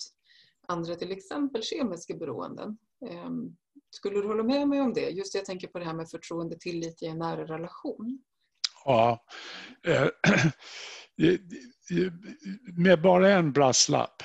andra 0.69 0.95
till 0.95 1.13
exempel 1.13 1.63
kemiska 1.63 2.15
beroenden. 2.15 2.79
Ehm, 3.11 3.57
skulle 3.91 4.21
du 4.21 4.27
hålla 4.27 4.43
med 4.43 4.69
mig 4.69 4.81
om 4.81 4.93
det? 4.93 5.11
Just 5.11 5.35
jag 5.35 5.45
tänker 5.45 5.69
på 5.69 5.79
det 5.79 5.85
här 5.85 5.95
med 5.95 6.11
förtroende, 6.11 6.57
tillit 6.59 7.03
i 7.03 7.07
en 7.07 7.19
nära 7.19 7.45
relation. 7.45 8.23
Ja, 8.85 9.25
eh, 9.83 10.09
med 12.77 13.03
bara 13.03 13.33
en 13.33 13.53
brasklapp. 13.53 14.23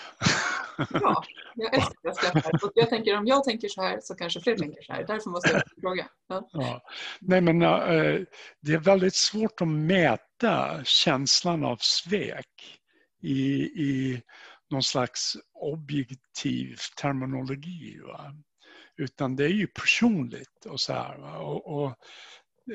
Ja, 0.93 1.23
jag 1.55 1.73
älskar 1.73 2.37
att 2.37 2.71
jag 2.75 2.89
tänker 2.89 3.17
om 3.17 3.27
jag 3.27 3.43
tänker 3.43 3.67
så 3.67 3.81
här 3.81 3.99
så 4.01 4.15
kanske 4.15 4.41
fler 4.41 4.57
tänker 4.57 4.81
så 4.81 4.93
här. 4.93 5.05
Därför 5.07 5.29
måste 5.29 5.51
jag 5.51 5.61
fråga. 5.81 6.07
Ja. 6.27 6.49
Ja. 6.51 6.81
Nej, 7.21 7.41
men, 7.41 7.61
äh, 7.61 8.21
det 8.61 8.73
är 8.73 8.79
väldigt 8.79 9.15
svårt 9.15 9.61
att 9.61 9.67
mäta 9.67 10.83
känslan 10.83 11.63
av 11.63 11.77
svek 11.77 12.79
i, 13.21 13.61
i 13.63 14.21
någon 14.69 14.83
slags 14.83 15.37
objektiv 15.53 16.77
terminologi. 17.01 17.99
Va? 18.07 18.33
Utan 18.97 19.35
det 19.35 19.43
är 19.45 19.49
ju 19.49 19.67
personligt 19.67 20.65
och 20.65 20.79
så 20.79 20.93
här. 20.93 21.41
Och, 21.41 21.83
och 21.83 21.95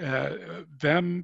eh, 0.03 0.33
vem, 0.83 1.23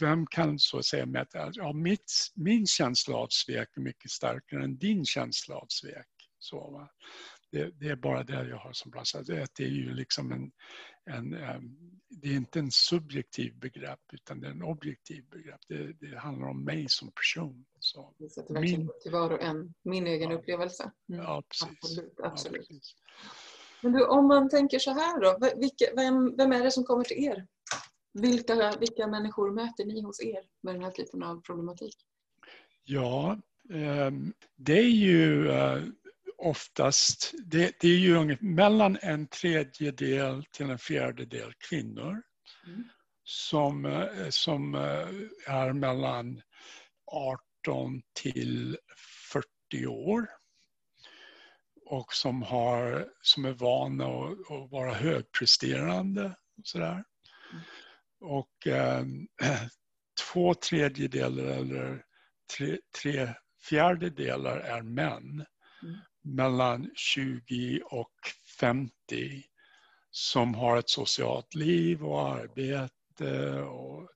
vem 0.00 0.26
kan 0.26 0.58
så 0.58 0.78
att 0.78 0.84
säga 0.84 1.06
mäta, 1.06 1.50
ja, 1.52 1.72
mitt, 1.72 2.12
min 2.34 2.66
känsla 2.66 3.16
av 3.16 3.28
svek 3.30 3.68
är 3.76 3.80
mycket 3.80 4.10
starkare 4.10 4.64
än 4.64 4.78
din 4.78 5.04
känsla 5.04 5.54
av 5.54 5.66
svek. 5.68 6.06
Så, 6.44 6.70
va? 6.70 6.88
Det, 7.50 7.70
det 7.80 7.88
är 7.88 7.96
bara 7.96 8.22
det 8.22 8.48
jag 8.48 8.56
har 8.56 8.72
som 8.72 8.90
brassa. 8.90 9.22
Det, 9.22 9.60
är 9.60 9.68
ju 9.68 9.94
liksom 9.94 10.32
en, 10.32 10.52
en, 11.04 11.34
ehm, 11.34 11.76
det 12.08 12.28
är 12.28 12.34
inte 12.34 12.58
en 12.58 12.70
subjektiv 12.70 13.58
begrepp 13.58 14.00
utan 14.12 14.40
det 14.40 14.46
är 14.46 14.50
en 14.50 14.62
objektiv 14.62 15.24
begrepp. 15.28 15.60
Det, 15.68 15.92
det 15.92 16.18
handlar 16.18 16.48
om 16.48 16.64
mig 16.64 16.88
som 16.88 17.12
person. 17.12 17.64
Så, 17.78 18.14
det 18.18 18.30
sätter 18.30 18.60
min, 18.60 18.90
till 19.02 19.12
var 19.12 19.30
och 19.30 19.42
en, 19.42 19.74
min 19.82 20.06
egen 20.06 20.30
ja, 20.30 20.36
upplevelse. 20.36 20.90
Mm. 21.08 21.24
Ja, 21.24 21.42
precis. 21.48 21.68
Absolut, 21.68 22.20
absolut. 22.22 22.56
Ja, 22.56 22.74
precis. 22.74 22.96
Men 23.82 23.92
du, 23.92 24.06
om 24.06 24.26
man 24.26 24.48
tänker 24.48 24.78
så 24.78 24.90
här 24.90 25.20
då, 25.20 25.38
vilka, 25.60 25.84
vem, 25.96 26.36
vem 26.36 26.52
är 26.52 26.64
det 26.64 26.70
som 26.70 26.84
kommer 26.84 27.04
till 27.04 27.24
er? 27.24 27.46
Vilka, 28.12 28.76
vilka 28.80 29.06
människor 29.06 29.50
möter 29.50 29.84
ni 29.84 30.02
hos 30.02 30.20
er 30.20 30.40
med 30.62 30.74
den 30.74 30.82
här 30.82 30.90
typen 30.90 31.22
av 31.22 31.42
problematik? 31.42 31.96
Ja, 32.84 33.38
ehm, 33.70 34.32
det 34.56 34.78
är 34.78 34.90
ju 34.90 35.50
eh, 35.50 35.82
oftast, 36.44 37.32
det, 37.44 37.76
det 37.80 37.88
är 37.88 37.98
ju 37.98 38.36
mellan 38.40 38.98
en 39.02 39.26
tredjedel 39.26 40.44
till 40.52 40.70
en 40.70 40.78
fjärdedel 40.78 41.52
kvinnor 41.68 42.22
mm. 42.66 42.88
som, 43.24 43.84
eh, 43.84 44.28
som 44.30 44.74
eh, 44.74 45.08
är 45.46 45.72
mellan 45.72 46.42
18 47.06 48.02
till 48.12 48.78
40 49.32 49.86
år 49.86 50.26
och 51.86 52.12
som, 52.14 52.42
har, 52.42 53.08
som 53.22 53.44
är 53.44 53.52
vana 53.52 54.04
att, 54.04 54.50
att 54.50 54.70
vara 54.70 54.94
högpresterande. 54.94 56.36
Och 56.56 56.66
sådär. 56.66 57.04
Och 58.20 58.66
eh, 58.66 59.04
två 60.32 60.54
tredjedelar 60.54 61.44
eller 61.44 62.04
tre, 62.56 62.78
tre 63.02 63.34
fjärdedelar 63.68 64.58
är 64.58 64.82
män 64.82 65.46
mm 65.82 65.98
mellan 66.24 66.90
20 66.94 67.80
och 67.84 68.12
50 68.60 69.44
som 70.10 70.54
har 70.54 70.76
ett 70.76 70.90
socialt 70.90 71.54
liv 71.54 72.04
och 72.04 72.28
arbete 72.28 73.62
och 73.62 74.08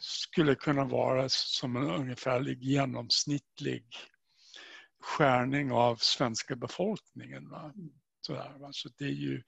skulle 0.00 0.54
kunna 0.54 0.84
vara 0.84 1.28
som 1.28 1.76
en 1.76 1.90
ungefärlig 1.90 2.62
genomsnittlig 2.62 3.84
skärning 5.00 5.72
av 5.72 5.96
svenska 5.96 6.56
befolkningen. 6.56 7.50
Va? 7.50 7.72
Sådär, 8.20 8.58
va? 8.58 8.68
Så 8.72 8.88
det 8.98 9.04
är 9.04 9.08
ju 9.08 9.42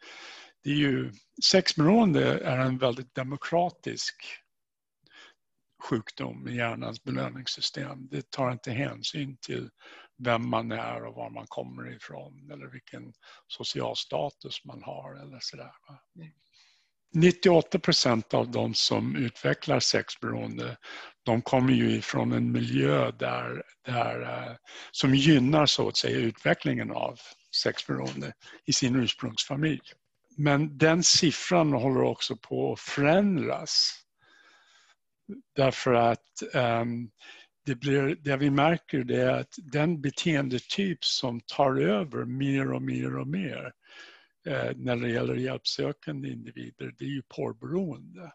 det 0.63 0.71
är 0.71 0.75
ju, 0.75 1.13
sexberoende 1.45 2.41
är 2.45 2.59
en 2.59 2.79
väldigt 2.79 3.15
demokratisk 3.15 4.15
sjukdom 5.83 6.49
i 6.49 6.57
hjärnans 6.57 7.05
belöningssystem. 7.05 8.09
Det 8.09 8.31
tar 8.31 8.53
inte 8.53 8.71
hänsyn 8.71 9.37
till 9.37 9.71
vem 10.25 10.49
man 10.49 10.73
är 10.73 11.05
och 11.05 11.15
var 11.15 11.31
man 11.31 11.47
kommer 11.49 11.97
ifrån 11.97 12.51
eller 12.53 12.67
vilken 12.67 13.13
social 13.47 13.97
status 13.97 14.65
man 14.65 14.83
har 14.83 15.15
eller 15.15 15.39
sådär. 15.41 15.73
98 17.15 17.79
procent 17.79 18.35
av 18.35 18.51
de 18.51 18.75
som 18.75 19.17
utvecklar 19.17 19.81
sexberoende 19.81 20.77
de 21.23 21.43
kommer 21.43 21.73
ju 21.73 21.91
ifrån 21.91 22.33
en 22.33 22.53
miljö 22.53 23.11
där, 23.11 23.63
där, 23.85 24.23
eh, 24.23 24.57
som 24.91 25.15
gynnar 25.15 25.67
så 25.67 25.89
att 25.89 25.97
säga 25.97 26.19
utvecklingen 26.19 26.91
av 26.91 27.19
sexberoende 27.63 28.33
i 28.67 28.73
sin 28.73 28.97
ursprungsfamilj. 28.97 29.81
Men 30.37 30.79
den 30.79 31.03
siffran 31.03 31.73
håller 31.73 32.03
också 32.03 32.37
på 32.37 32.73
att 32.73 32.81
förändras. 32.81 33.97
Därför 35.57 35.95
att 35.95 36.43
um, 36.55 37.11
det, 37.67 37.75
blir, 37.75 38.17
det 38.21 38.37
vi 38.37 38.51
märker 38.51 39.05
det 39.05 39.23
är 39.23 39.41
att 39.41 39.55
den 39.73 40.01
beteendetyp 40.01 41.05
som 41.05 41.41
tar 41.41 41.77
över 41.77 42.25
mer 42.25 42.73
och 42.73 42.83
mer 42.83 43.17
och 43.17 43.27
mer 43.27 43.73
eh, 44.47 44.71
när 44.77 44.97
det 44.97 45.11
gäller 45.11 45.35
hjälpsökande 45.35 46.29
individer, 46.29 46.95
det 46.99 47.05
är 47.05 47.09
ju 47.09 47.23
porrberoende. 47.23 48.33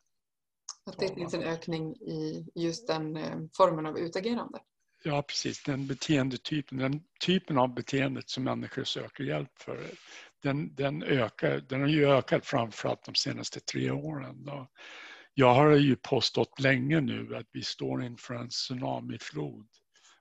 Att 0.85 0.99
det 0.99 1.15
finns 1.15 1.33
en 1.33 1.43
ökning 1.43 1.95
i 1.95 2.47
just 2.55 2.87
den 2.87 3.17
eh, 3.17 3.37
formen 3.57 3.85
av 3.85 3.99
utagerande? 3.99 4.59
Ja, 5.03 5.21
precis. 5.21 5.63
Den 5.63 5.87
beteendetypen, 5.87 6.77
den 6.77 7.01
typen 7.25 7.57
av 7.57 7.73
beteendet 7.73 8.29
som 8.29 8.43
människor 8.43 8.83
söker 8.83 9.23
hjälp 9.23 9.51
för 9.59 9.79
den, 10.43 10.75
den, 10.75 11.03
ökar, 11.03 11.59
den 11.59 11.81
har 11.81 11.87
ju 11.87 12.05
ökat 12.05 12.45
framförallt 12.45 13.05
de 13.05 13.15
senaste 13.15 13.59
tre 13.59 13.91
åren. 13.91 14.45
Då. 14.45 14.67
Jag 15.37 15.53
har 15.53 15.71
ju 15.71 15.95
påstått 15.95 16.59
länge 16.59 17.01
nu 17.01 17.35
att 17.35 17.47
vi 17.51 17.63
står 17.63 18.03
inför 18.03 18.33
en 18.35 18.49
tsunamiflod 18.49 19.67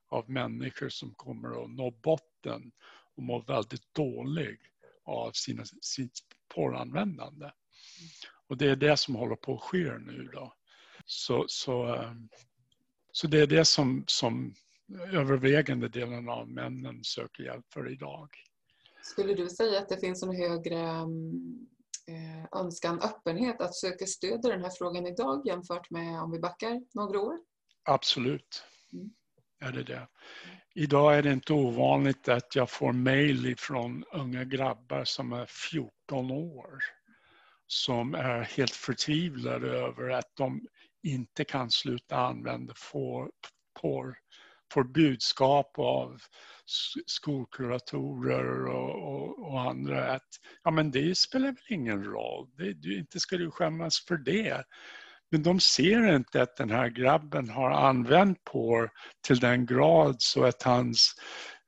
av 0.09 0.31
människor 0.31 0.89
som 0.89 1.15
kommer 1.15 1.65
att 1.65 1.71
nå 1.71 1.91
botten 1.91 2.73
och 3.17 3.23
må 3.23 3.39
väldigt 3.43 3.95
dålig 3.95 4.59
av 5.05 5.33
sina, 5.33 5.65
sitt 5.81 6.19
porranvändande. 6.55 7.51
Och 8.49 8.57
det 8.57 8.71
är 8.71 8.77
det 8.77 8.97
som 8.97 9.15
håller 9.15 9.37
på 9.37 9.55
att 9.55 9.63
ske 9.63 9.99
nu. 9.99 10.31
Då. 10.33 10.55
Så, 11.05 11.45
så, 11.49 11.95
ehm, 11.95 12.29
så 13.13 13.27
det 13.27 13.41
är 13.41 13.47
det 13.47 13.65
som, 13.65 14.05
som 14.07 14.55
övervägande 15.13 15.89
delen 15.89 16.29
av 16.29 16.49
männen 16.49 17.05
söker 17.05 17.43
hjälp 17.43 17.67
för 17.73 17.93
idag. 17.93 18.29
Skulle 19.03 19.35
du 19.35 19.49
säga 19.49 19.79
att 19.79 19.89
det 19.89 20.01
finns 20.01 20.23
en 20.23 20.37
högre 20.37 20.79
ehm, 20.79 21.69
önskan, 22.57 23.01
öppenhet 23.01 23.61
att 23.61 23.75
söka 23.75 24.07
stöd 24.07 24.47
i 24.47 24.49
den 24.49 24.63
här 24.63 24.71
frågan 24.71 25.07
idag 25.07 25.47
jämfört 25.47 25.91
med 25.91 26.21
om 26.21 26.31
vi 26.31 26.39
backar 26.39 26.81
några 26.95 27.21
år? 27.21 27.39
Absolut. 27.85 28.65
Mm. 28.93 29.11
Är 29.61 29.73
det 29.73 29.83
det. 29.83 30.09
Idag 30.75 31.17
är 31.17 31.23
det 31.23 31.33
inte 31.33 31.53
ovanligt 31.53 32.29
att 32.29 32.57
jag 32.57 32.71
får 32.71 32.93
mejl 32.93 33.57
från 33.59 34.05
unga 34.13 34.45
grabbar 34.45 35.05
som 35.05 35.33
är 35.33 35.47
14 35.47 36.31
år 36.31 36.79
som 37.67 38.15
är 38.15 38.41
helt 38.41 38.75
förtvivlade 38.75 39.69
över 39.69 40.11
att 40.11 40.37
de 40.37 40.67
inte 41.03 41.45
kan 41.45 41.71
sluta 41.71 42.17
använda 42.17 42.75
porr 43.81 44.19
får 44.75 44.85
budskap 44.85 45.79
av 45.79 46.21
skolkuratorer 47.07 48.67
och, 48.67 49.15
och, 49.15 49.51
och, 49.51 49.61
andra 49.61 50.13
att 50.13 50.29
ja, 50.65 50.71
men 50.71 50.91
det 50.91 51.19
spelar 51.19 51.47
väl 51.47 51.57
ingen 51.69 52.05
roll, 52.05 52.49
det, 52.57 52.73
du, 52.73 52.99
inte 52.99 53.21
ska 53.21 53.37
du 53.37 53.51
skämmas 53.51 54.05
för 54.09 54.17
det. 54.17 54.65
Men 55.31 55.43
de 55.43 55.61
ser 55.61 56.15
inte 56.17 56.43
att 56.43 56.57
den 56.57 56.71
här 56.71 56.89
grabben 56.89 57.49
har 57.49 57.71
använt 57.71 58.45
på 58.45 58.89
till 59.27 59.39
den 59.39 59.67
grad 59.67 60.17
så 60.19 60.45
att 60.45 60.63
hans 60.63 61.15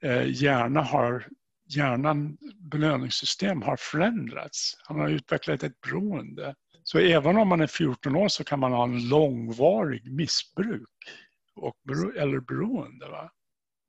eh, 0.02 0.42
hjärna 0.42 0.82
har 0.82 1.26
hjärnan 1.68 2.36
belöningssystem 2.70 3.62
har 3.62 3.76
förändrats. 3.76 4.76
Han 4.84 5.00
har 5.00 5.08
utvecklat 5.08 5.62
ett 5.62 5.80
beroende. 5.80 6.54
Så 6.82 6.98
även 6.98 7.36
om 7.36 7.48
man 7.48 7.60
är 7.60 7.66
14 7.66 8.16
år 8.16 8.28
så 8.28 8.44
kan 8.44 8.60
man 8.60 8.72
ha 8.72 8.84
en 8.84 9.08
långvarig 9.08 10.12
missbruk 10.12 10.88
och, 11.56 11.76
eller 12.16 12.40
beroende 12.40 13.08
va? 13.08 13.30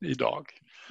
idag. 0.06 0.46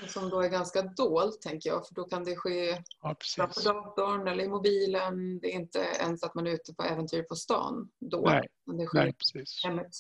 Som 0.08 0.30
då 0.30 0.40
är 0.40 0.48
ganska 0.48 0.82
dolt 0.82 1.42
tänker 1.42 1.70
jag 1.70 1.86
för 1.86 1.94
då 1.94 2.04
kan 2.04 2.24
det 2.24 2.36
ske 2.36 2.82
ja, 3.02 3.16
på 3.38 3.60
datorn 3.64 4.28
eller 4.28 4.44
i 4.44 4.48
mobilen. 4.48 5.38
Det 5.40 5.46
är 5.46 5.54
inte 5.54 5.78
ens 6.00 6.22
att 6.22 6.34
man 6.34 6.46
är 6.46 6.50
ute 6.50 6.74
på 6.74 6.82
äventyr 6.82 7.22
på 7.22 7.34
stan 7.34 7.90
då. 8.00 8.20
Nej, 8.20 8.48
det 8.78 8.86
sker 8.86 8.98
Nej 8.98 9.12
precis. 9.12 9.64
hemmet 9.64 9.90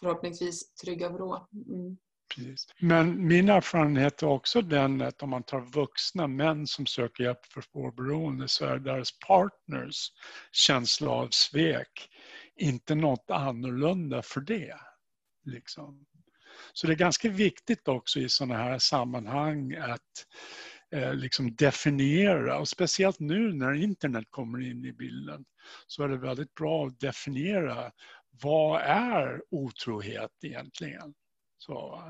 förhoppningsvis 0.00 0.74
trygga 0.74 1.08
vrå. 1.08 1.48
Mm. 1.52 1.96
Precis. 2.34 2.66
Men 2.80 3.26
min 3.26 3.48
erfarenhet 3.48 4.22
är 4.22 4.26
också 4.26 4.62
den 4.62 5.02
att 5.02 5.22
om 5.22 5.30
man 5.30 5.42
tar 5.42 5.60
vuxna 5.60 6.26
män 6.26 6.66
som 6.66 6.86
söker 6.86 7.24
hjälp 7.24 7.46
för 7.46 7.60
spårberoende 7.60 8.48
så 8.48 8.64
är 8.64 8.78
deras 8.78 9.18
partners 9.26 10.12
känsla 10.52 11.10
av 11.10 11.28
svek 11.30 12.08
inte 12.56 12.94
något 12.94 13.30
annorlunda 13.30 14.22
för 14.22 14.40
det. 14.40 14.76
Liksom. 15.46 16.06
Så 16.72 16.86
det 16.86 16.92
är 16.92 16.96
ganska 16.96 17.28
viktigt 17.28 17.88
också 17.88 18.20
i 18.20 18.28
sådana 18.28 18.56
här 18.56 18.78
sammanhang 18.78 19.74
att 19.74 20.26
eh, 20.90 21.14
liksom 21.14 21.54
definiera 21.56 22.58
och 22.58 22.68
speciellt 22.68 23.20
nu 23.20 23.52
när 23.52 23.72
internet 23.72 24.24
kommer 24.30 24.70
in 24.70 24.84
i 24.84 24.92
bilden 24.92 25.44
så 25.86 26.04
är 26.04 26.08
det 26.08 26.16
väldigt 26.16 26.54
bra 26.54 26.86
att 26.86 27.00
definiera 27.00 27.92
vad 28.42 28.82
är 28.82 29.42
otrohet 29.50 30.30
egentligen? 30.42 31.14
Så, 31.58 32.02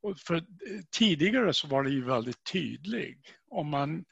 och 0.00 0.18
för 0.18 0.34
eh, 0.34 0.42
tidigare 0.90 1.54
så 1.54 1.68
var 1.68 1.82
det 1.82 1.90
ju 1.90 2.04
väldigt 2.04 2.44
tydligt. 2.52 3.26
Om 3.50 3.68
man 3.68 4.04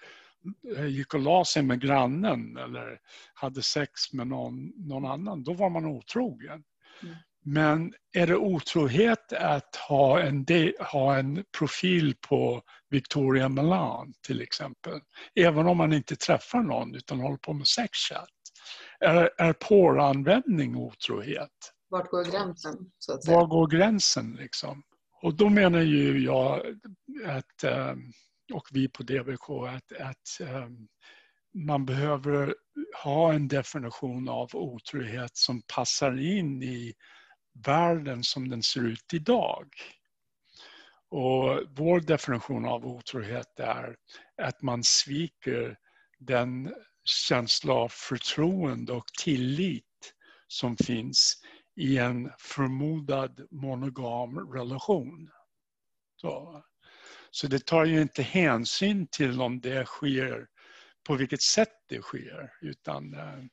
eh, 0.77 0.87
gick 0.87 1.15
och 1.15 1.21
la 1.21 1.45
sig 1.45 1.63
med 1.63 1.81
grannen 1.81 2.57
eller 2.57 3.01
hade 3.35 3.63
sex 3.63 4.13
med 4.13 4.27
någon, 4.27 4.67
någon 4.89 5.07
annan, 5.07 5.45
då 5.45 5.53
var 5.53 5.71
man 5.71 5.85
otrogen. 5.85 6.65
Mm. 7.03 7.15
Men 7.49 7.93
är 8.13 8.27
det 8.27 8.37
otrohet 8.37 9.33
att 9.33 9.77
ha 9.77 10.21
en, 10.21 10.47
ha 10.93 11.17
en 11.17 11.45
profil 11.59 12.15
på 12.29 12.63
Victoria 12.91 13.49
Milan 13.49 14.13
till 14.27 14.41
exempel? 14.41 15.01
Även 15.35 15.67
om 15.67 15.77
man 15.77 15.93
inte 15.93 16.17
träffar 16.17 16.63
någon 16.63 16.95
utan 16.95 17.21
håller 17.21 17.37
på 17.37 17.53
med 17.53 17.67
sexchat. 17.67 18.29
Är, 19.01 19.31
är 19.39 19.53
porranvändning 19.53 20.77
otrohet? 20.77 21.73
Vart 21.89 22.11
går 22.11 22.25
gränsen? 22.25 22.75
Så 22.99 23.13
att 23.13 23.25
säga? 23.25 23.37
Var 23.37 23.47
går 23.47 23.67
gränsen 23.67 24.37
liksom? 24.41 24.83
Och 25.23 25.35
då 25.35 25.49
menar 25.49 25.81
ju 25.81 26.25
jag 26.25 26.61
att, 27.27 27.65
ehm, 27.65 27.99
och 28.55 28.69
vi 28.73 28.89
på 28.89 29.03
DBK 29.03 29.51
att, 29.51 30.01
att 30.01 30.49
ehm, 30.49 30.89
man 31.55 31.87
behöver 31.87 32.55
ha 33.05 33.33
en 33.33 33.49
definition 33.49 34.29
av 34.29 34.51
otrohet 34.53 35.37
som 35.37 35.63
passar 35.75 36.21
in 36.21 36.63
i 36.63 36.95
världen 37.65 38.25
som 38.25 38.49
den 38.49 38.63
ser 38.63 38.87
ut 38.87 39.15
idag. 39.15 39.69
Och 41.09 41.63
vår 41.71 42.01
definition 42.01 42.65
av 42.65 42.87
otrohet 42.87 43.61
är 43.61 43.97
att 44.43 44.63
man 44.63 44.85
sviker 44.85 45.79
den 46.19 46.75
känsla 47.05 47.73
av 47.75 47.89
förtroende 47.89 48.93
och 48.93 49.07
tillit 49.23 50.15
som 50.49 50.77
finns 50.77 51.43
i 51.77 51.99
en 51.99 52.31
förmodad 52.39 53.47
monogam 53.51 54.53
relation. 54.53 55.31
Så, 56.17 56.63
så 57.31 57.47
det 57.47 57.67
tar 57.67 57.85
ju 57.85 58.03
inte 58.03 58.23
hänsyn 58.23 59.07
till 59.07 59.41
om 59.41 59.61
det 59.61 59.87
sker, 59.87 60.47
på 61.07 61.15
vilket 61.15 61.43
sätt 61.43 61.75
det 61.89 62.03
sker, 62.03 62.53
utan 62.61 63.15
eh, 63.15 63.45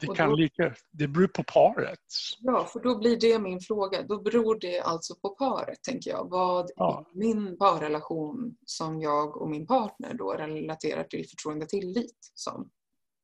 det, 0.00 0.06
kan 0.06 0.30
då, 0.30 0.36
lika, 0.36 0.74
det 0.90 1.08
beror 1.08 1.26
på 1.26 1.44
paret. 1.44 1.98
Ja, 2.40 2.64
för 2.64 2.80
då 2.80 2.98
blir 2.98 3.20
det 3.20 3.38
min 3.38 3.60
fråga. 3.60 4.02
Då 4.02 4.22
beror 4.22 4.58
det 4.60 4.80
alltså 4.80 5.14
på 5.14 5.28
paret, 5.28 5.82
tänker 5.82 6.10
jag. 6.10 6.30
Vad 6.30 6.70
ja. 6.76 7.06
i 7.14 7.18
min 7.18 7.58
parrelation 7.58 8.56
som 8.66 9.00
jag 9.00 9.36
och 9.36 9.50
min 9.50 9.66
partner 9.66 10.14
då 10.14 10.32
relaterar 10.32 11.04
till 11.04 11.28
förtroende 11.28 11.64
och 11.64 11.68
tillit 11.68 12.30
som? 12.34 12.70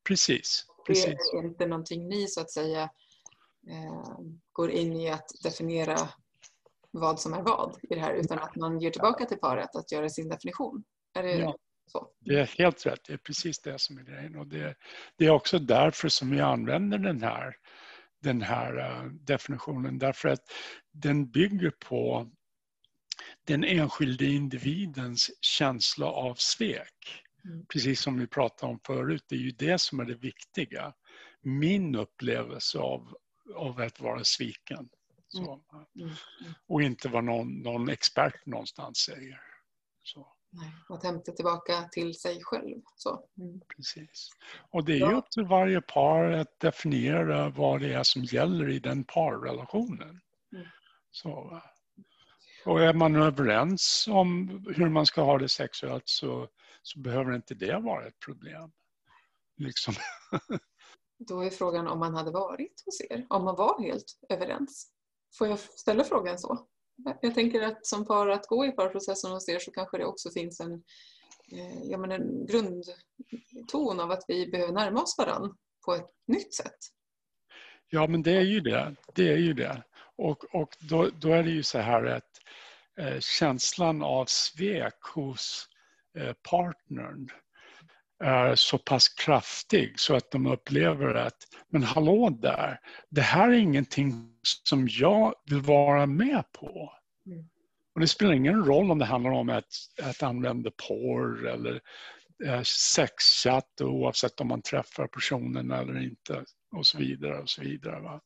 Precis. 0.07 0.65
precis. 0.87 1.05
Det 1.05 1.37
är 1.37 1.43
inte 1.43 1.65
någonting 1.65 2.07
ni 2.07 2.27
så 2.27 2.41
att 2.41 2.51
säga 2.51 2.83
eh, 3.69 4.19
går 4.51 4.71
in 4.71 4.93
i 4.93 5.09
att 5.09 5.27
definiera 5.43 5.97
vad 6.91 7.19
som 7.19 7.33
är 7.33 7.41
vad 7.41 7.77
i 7.89 7.95
det 7.95 8.01
här 8.01 8.13
utan 8.13 8.39
att 8.39 8.55
man 8.55 8.79
ger 8.79 8.91
tillbaka 8.91 9.25
till 9.25 9.37
paret 9.37 9.75
att 9.75 9.91
göra 9.91 10.09
sin 10.09 10.29
definition. 10.29 10.83
Är 11.13 11.23
det 11.23 11.35
ja. 11.35 11.55
Så. 11.87 12.09
Det 12.19 12.39
är 12.39 12.45
helt 12.45 12.85
rätt, 12.85 13.03
det 13.07 13.13
är 13.13 13.17
precis 13.17 13.59
det 13.59 13.79
som 13.79 13.97
är 13.97 14.03
grejen. 14.03 14.35
Och 14.35 14.47
det, 14.47 14.75
det 15.17 15.25
är 15.25 15.29
också 15.29 15.59
därför 15.59 16.09
som 16.09 16.31
vi 16.31 16.39
använder 16.39 16.97
den 16.97 17.23
här, 17.23 17.55
den 18.21 18.41
här 18.41 18.77
uh, 18.77 19.11
definitionen. 19.11 19.99
Därför 19.99 20.29
att 20.29 20.51
den 20.91 21.31
bygger 21.31 21.71
på 21.71 22.31
den 23.43 23.63
enskilde 23.63 24.25
individens 24.25 25.31
känsla 25.41 26.05
av 26.05 26.35
svek. 26.35 27.23
Mm. 27.45 27.65
Precis 27.65 28.01
som 28.01 28.19
vi 28.19 28.27
pratade 28.27 28.71
om 28.71 28.79
förut, 28.85 29.25
det 29.29 29.35
är 29.35 29.39
ju 29.39 29.51
det 29.51 29.81
som 29.81 29.99
är 29.99 30.05
det 30.05 30.15
viktiga. 30.15 30.93
Min 31.41 31.95
upplevelse 31.95 32.79
av, 32.79 33.17
av 33.55 33.81
att 33.81 33.99
vara 33.99 34.23
sviken. 34.23 34.89
Mm. 35.37 35.59
Mm. 36.05 36.15
Och 36.67 36.81
inte 36.81 37.09
vad 37.09 37.23
någon, 37.23 37.61
någon 37.61 37.89
expert 37.89 38.45
någonstans 38.45 38.97
säger. 38.97 39.39
Så. 40.03 40.36
Nej, 40.57 40.73
att 40.89 41.03
hämta 41.03 41.31
tillbaka 41.31 41.89
till 41.91 42.19
sig 42.19 42.43
själv. 42.43 42.81
Så. 42.95 43.23
Mm. 43.37 43.61
Precis. 43.75 44.29
Och 44.71 44.85
det 44.85 44.93
är 44.93 45.09
ju 45.09 45.17
upp 45.17 45.31
till 45.31 45.45
varje 45.45 45.81
par 45.81 46.31
att 46.31 46.59
definiera 46.59 47.49
vad 47.49 47.81
det 47.81 47.93
är 47.93 48.03
som 48.03 48.23
gäller 48.23 48.69
i 48.69 48.79
den 48.79 49.03
parrelationen. 49.03 50.21
Mm. 50.53 50.67
Så, 51.11 51.61
och 52.65 52.81
är 52.81 52.93
man 52.93 53.15
överens 53.15 54.07
om 54.11 54.49
hur 54.75 54.89
man 54.89 55.05
ska 55.05 55.21
ha 55.21 55.37
det 55.37 55.49
sexuellt 55.49 56.09
så, 56.09 56.47
så 56.81 56.99
behöver 56.99 57.35
inte 57.35 57.55
det 57.55 57.79
vara 57.79 58.07
ett 58.07 58.19
problem. 58.25 58.71
Liksom. 59.57 59.93
Då 61.19 61.41
är 61.41 61.49
frågan 61.49 61.87
om 61.87 61.99
man 61.99 62.15
hade 62.15 62.31
varit 62.31 62.83
hos 62.85 63.01
er, 63.09 63.25
om 63.29 63.43
man 63.43 63.55
var 63.55 63.81
helt 63.81 64.19
överens. 64.29 64.91
Får 65.37 65.47
jag 65.47 65.59
ställa 65.59 66.03
frågan 66.03 66.39
så? 66.39 66.67
Jag 67.21 67.35
tänker 67.35 67.61
att 67.61 67.85
som 67.85 68.05
par 68.05 68.27
att 68.27 68.47
gå 68.47 68.65
i 68.65 68.71
parprocessen 68.71 69.31
hos 69.31 69.49
er 69.49 69.59
så 69.59 69.71
kanske 69.71 69.97
det 69.97 70.05
också 70.05 70.29
finns 70.31 70.59
en, 70.59 70.73
eh, 71.51 71.83
ja, 71.83 71.97
men 71.97 72.11
en 72.11 72.45
grundton 72.45 73.99
av 73.99 74.11
att 74.11 74.23
vi 74.27 74.47
behöver 74.47 74.73
närma 74.73 75.01
oss 75.01 75.15
varandra 75.17 75.55
på 75.85 75.93
ett 75.93 76.09
nytt 76.27 76.53
sätt. 76.53 76.77
Ja, 77.89 78.07
men 78.07 78.23
det 78.23 78.31
är 78.31 78.41
ju 78.41 78.59
det. 78.59 78.95
Det 79.15 79.31
är 79.31 79.37
ju 79.37 79.53
det. 79.53 79.83
Och, 80.15 80.55
och 80.55 80.77
då, 80.79 81.09
då 81.21 81.29
är 81.29 81.43
det 81.43 81.51
ju 81.51 81.63
så 81.63 81.79
här 81.79 82.05
att 82.05 82.41
eh, 82.99 83.19
känslan 83.19 84.03
av 84.03 84.25
svek 84.25 85.03
hos 85.15 85.69
eh, 86.17 86.33
partnern 86.33 87.29
är 88.19 88.55
så 88.55 88.77
pass 88.77 89.09
kraftig 89.09 89.99
så 89.99 90.15
att 90.15 90.31
de 90.31 90.47
upplever 90.47 91.13
att, 91.13 91.37
men 91.69 91.83
hallå 91.83 92.29
där, 92.29 92.79
det 93.09 93.21
här 93.21 93.49
är 93.49 93.53
ingenting 93.53 94.31
som 94.63 94.87
jag 94.91 95.33
vill 95.45 95.61
vara 95.61 96.05
med 96.05 96.43
på. 96.51 96.93
Mm. 97.25 97.45
Och 97.95 98.01
det 98.01 98.07
spelar 98.07 98.33
ingen 98.33 98.65
roll 98.65 98.91
om 98.91 98.99
det 98.99 99.05
handlar 99.05 99.31
om 99.31 99.49
att, 99.49 99.73
att 100.03 100.23
använda 100.23 100.71
porr 100.87 101.47
eller 101.47 101.81
eh, 102.45 102.61
sexchatt 102.63 103.81
oavsett 103.81 104.41
om 104.41 104.47
man 104.47 104.61
träffar 104.61 105.07
personen 105.07 105.71
eller 105.71 106.03
inte 106.03 106.45
och 106.75 106.87
så 106.87 106.97
vidare. 106.97 107.37
och 107.37 107.49
så 107.49 107.61
vidare. 107.61 107.99
Va? 107.99 108.21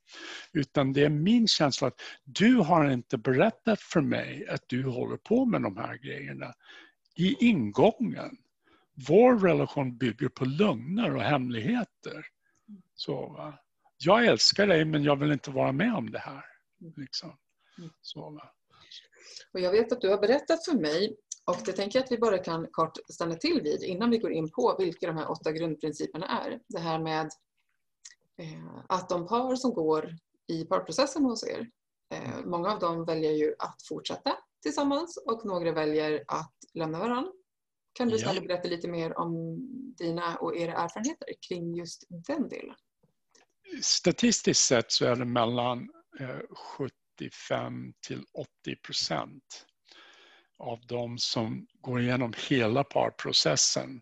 Utan 0.54 0.94
det 0.94 1.04
är 1.04 1.10
min 1.10 1.48
känsla 1.48 1.88
att 1.88 2.02
du 2.24 2.56
har 2.56 2.92
inte 2.92 3.18
berättat 3.18 3.82
för 3.82 4.02
mig 4.02 4.48
att 4.48 4.64
du 4.68 4.84
håller 4.84 5.18
på 5.18 5.46
med 5.46 5.62
de 5.62 5.78
här 5.78 5.98
grejerna 5.98 6.54
i 7.16 7.36
ingången 7.40 8.38
vår 9.08 9.40
relation 9.40 9.98
bygger 9.98 10.30
på 10.30 10.46
lögner 10.46 11.16
och 11.16 11.22
hemligheter. 11.22 12.26
Så, 12.96 13.28
va? 13.28 13.60
Jag 13.98 14.26
älskar 14.26 14.68
dig 14.68 14.86
men 14.86 15.04
jag 15.04 15.16
vill 15.16 15.32
inte 15.32 15.52
vara 15.52 15.72
med 15.72 15.94
om 15.96 16.12
det 16.12 16.20
här. 16.20 16.44
Liksom. 16.96 17.38
Så, 18.02 18.30
va? 18.30 18.54
Och 19.54 19.60
jag 19.60 19.72
vet 19.72 19.92
att 19.92 20.02
du 20.02 20.10
har 20.10 20.18
berättat 20.18 20.66
för 20.66 20.74
mig 20.74 21.18
och 21.46 21.58
det 21.66 21.72
tänker 21.72 22.00
jag 22.00 22.04
att 22.06 22.12
vi 22.12 22.18
bara 22.18 22.38
kan 22.38 22.68
kort 22.72 22.98
stanna 23.10 23.36
till 23.36 23.62
vid 23.64 23.84
innan 23.84 24.10
vi 24.10 24.18
går 24.18 24.32
in 24.32 24.52
på 24.52 24.76
vilka 24.80 25.08
de 25.08 25.18
här 25.18 25.32
åtta 25.32 25.52
grundprinciperna 25.52 26.28
är. 26.28 26.60
Det 26.68 26.80
här 26.80 27.00
med 27.00 27.30
eh, 28.42 28.84
att 28.90 29.10
de 29.10 29.28
par 29.28 29.56
som 29.56 29.74
går 29.74 30.16
i 30.48 30.66
parprocessen 30.66 31.26
hos 31.26 31.48
er, 31.48 31.70
eh, 32.14 32.46
många 32.46 32.72
av 32.72 32.80
dem 32.80 33.06
väljer 33.06 33.32
ju 33.32 33.56
att 33.60 33.78
fortsätta 33.90 34.38
tillsammans 34.62 35.18
och 35.26 35.46
några 35.46 35.72
väljer 35.72 36.24
att 36.28 36.54
lämna 36.74 37.00
varandra. 37.00 37.32
Kan 37.94 38.10
du 38.10 38.18
snälla 38.18 38.42
berätta 38.42 38.68
lite 38.68 38.88
mer 38.88 39.18
om 39.18 39.58
dina 39.98 40.36
och 40.36 40.58
era 40.58 40.74
erfarenheter 40.74 41.28
kring 41.48 41.76
just 41.76 42.04
den 42.10 42.50
delen? 42.50 42.76
statistiskt 43.82 44.62
sett 44.62 44.92
så 44.92 45.06
är 45.06 45.16
det 45.16 45.26
mellan 45.26 45.90
75 46.78 47.94
till 48.08 48.24
80 48.34 48.76
procent 48.76 49.66
av 50.58 50.80
de 50.88 51.18
som 51.18 51.68
går 51.82 52.02
igenom 52.02 52.34
hela 52.50 52.84
parprocessen 52.84 54.02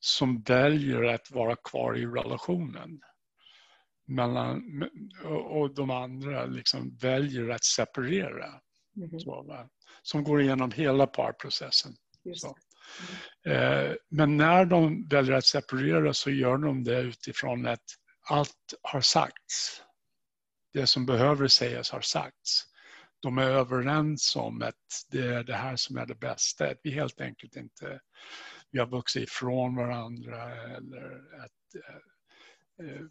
som 0.00 0.42
väljer 0.42 1.02
att 1.02 1.30
vara 1.30 1.56
kvar 1.56 1.96
i 1.96 2.06
relationen. 2.06 3.00
Mellan, 4.06 4.62
och 5.48 5.74
de 5.74 5.90
andra 5.90 6.46
liksom 6.46 6.96
väljer 6.96 7.48
att 7.48 7.64
separera. 7.64 8.60
Mm. 8.96 9.20
Så, 9.20 9.68
som 10.02 10.24
går 10.24 10.42
igenom 10.42 10.70
hela 10.70 11.06
parprocessen. 11.06 11.92
Mm. 12.24 12.34
Men 14.08 14.36
när 14.36 14.64
de 14.64 15.08
väljer 15.08 15.32
att 15.32 15.46
separera 15.46 16.14
så 16.14 16.30
gör 16.30 16.58
de 16.58 16.84
det 16.84 17.00
utifrån 17.00 17.66
att 17.66 17.84
allt 18.30 18.74
har 18.82 19.00
sagts. 19.00 19.82
Det 20.72 20.86
som 20.86 21.06
behöver 21.06 21.48
sägas 21.48 21.90
har 21.90 22.00
sagts. 22.00 22.64
De 23.20 23.38
är 23.38 23.50
överens 23.50 24.36
om 24.36 24.62
att 24.62 24.74
det 25.10 25.26
är 25.26 25.44
det 25.44 25.56
här 25.56 25.76
som 25.76 25.96
är 25.96 26.06
det 26.06 26.14
bästa. 26.14 26.68
Att 26.68 26.80
vi 26.82 26.90
helt 26.90 27.20
enkelt 27.20 27.56
inte 27.56 28.00
vi 28.70 28.78
har 28.78 28.86
vuxit 28.86 29.22
ifrån 29.22 29.76
varandra 29.76 30.66
eller 30.76 31.34
att 31.44 31.74
eh, 31.84 33.02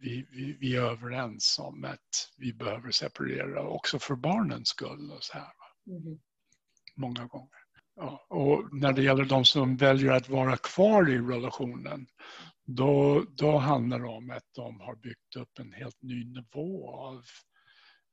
vi, 0.00 0.26
vi, 0.30 0.56
vi, 0.60 0.76
är 0.76 0.82
överens 0.82 1.58
om 1.58 1.84
att 1.84 2.30
vi 2.36 2.52
behöver 2.52 2.90
separera 2.90 3.68
också 3.68 3.98
för 3.98 4.14
barnens 4.14 4.68
skull. 4.68 5.12
Och 5.12 5.24
så 5.24 5.32
här, 5.32 5.52
mm. 5.86 6.18
Många 6.94 7.26
gånger. 7.26 7.67
Ja, 8.00 8.26
och 8.28 8.74
när 8.74 8.92
det 8.92 9.02
gäller 9.02 9.24
de 9.24 9.44
som 9.44 9.76
väljer 9.76 10.12
att 10.12 10.28
vara 10.28 10.56
kvar 10.56 11.10
i 11.10 11.18
relationen 11.18 12.06
då, 12.64 13.24
då 13.28 13.56
handlar 13.56 13.98
det 13.98 14.08
om 14.08 14.30
att 14.30 14.54
de 14.54 14.80
har 14.80 14.96
byggt 14.96 15.36
upp 15.36 15.58
en 15.58 15.72
helt 15.72 16.02
ny 16.02 16.24
nivå 16.24 16.90
av 16.90 17.24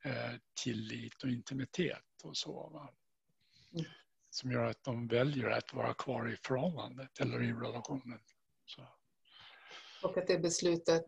eh, 0.06 0.40
tillit 0.64 1.24
och 1.24 1.30
intimitet 1.30 2.24
och 2.24 2.38
så. 2.38 2.90
Mm. 3.74 3.86
Som 4.30 4.52
gör 4.52 4.64
att 4.66 4.84
de 4.84 5.08
väljer 5.08 5.50
att 5.50 5.74
vara 5.74 5.94
kvar 5.94 6.34
i 6.34 6.38
förhållandet 6.48 7.20
eller 7.20 7.44
i 7.44 7.54
relationen. 7.54 8.20
Så. 8.66 8.82
Och 10.04 10.18
att 10.18 10.28
det 10.28 10.40
beslutet 10.40 11.06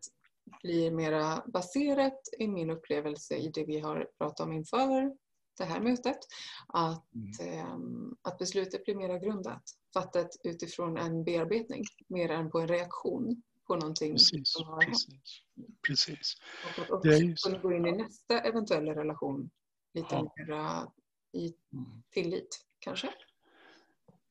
blir 0.62 0.90
mera 0.90 1.42
baserat 1.46 2.20
i 2.38 2.48
min 2.48 2.70
upplevelse 2.70 3.36
i 3.36 3.48
det 3.48 3.64
vi 3.64 3.80
har 3.80 4.08
pratat 4.18 4.40
om 4.40 4.52
inför 4.52 5.16
det 5.58 5.64
här 5.64 5.80
mötet. 5.80 6.18
Att, 6.66 7.14
mm. 7.14 7.58
eh, 7.58 7.76
att 8.22 8.38
beslutet 8.38 8.84
blir 8.84 8.94
mera 8.94 9.18
grundat, 9.18 9.62
fattat 9.94 10.36
utifrån 10.44 10.96
en 10.96 11.24
bearbetning 11.24 11.84
mer 12.08 12.30
än 12.30 12.50
på 12.50 12.60
en 12.60 12.68
reaktion 12.68 13.42
på 13.66 13.76
någonting 13.76 14.12
precis, 14.12 14.52
som 14.52 14.66
har 14.66 14.80
precis, 14.80 15.08
hänt. 15.08 15.78
Precis. 15.86 16.34
Och 16.64 16.84
att 16.84 16.90
också 16.90 17.48
kunna 17.48 17.58
gå 17.58 17.72
in 17.72 17.86
i 17.86 17.92
nästa 17.92 18.40
eventuella 18.40 18.94
relation 18.94 19.50
lite 19.94 20.14
ja. 20.14 20.32
mera 20.36 20.92
i 21.32 21.54
mm. 21.72 22.02
tillit 22.10 22.64
kanske? 22.78 23.08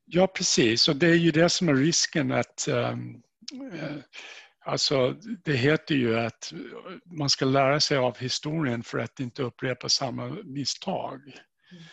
Ja 0.05 0.27
precis 0.27 0.87
och 0.87 0.95
det 0.95 1.07
är 1.07 1.15
ju 1.15 1.31
det 1.31 1.49
som 1.49 1.69
är 1.69 1.75
risken 1.75 2.31
att 2.31 2.67
um, 2.67 3.23
Alltså, 4.67 5.15
det 5.43 5.53
heter 5.53 5.95
ju 5.95 6.19
att 6.19 6.53
man 7.05 7.29
ska 7.29 7.45
lära 7.45 7.79
sig 7.79 7.97
av 7.97 8.17
historien 8.17 8.83
för 8.83 8.97
att 8.97 9.19
inte 9.19 9.43
upprepa 9.43 9.89
samma 9.89 10.37
misstag. 10.43 11.21
Mm. 11.71 11.83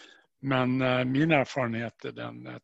Men 0.40 0.82
äh, 0.82 1.04
min 1.04 1.30
erfarenhet 1.30 2.04
är 2.04 2.12
den 2.12 2.46
att 2.46 2.62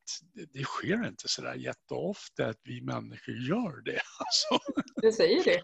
det 0.53 0.63
sker 0.63 1.09
inte 1.09 1.29
så 1.29 1.43
där 1.43 1.55
jätteofta 1.55 2.47
att 2.47 2.61
vi 2.65 2.81
människor 2.81 3.35
gör 3.35 3.83
det. 3.85 4.01
Alltså. 4.19 4.73
Du 4.97 5.13
säger 5.13 5.45
det. 5.45 5.63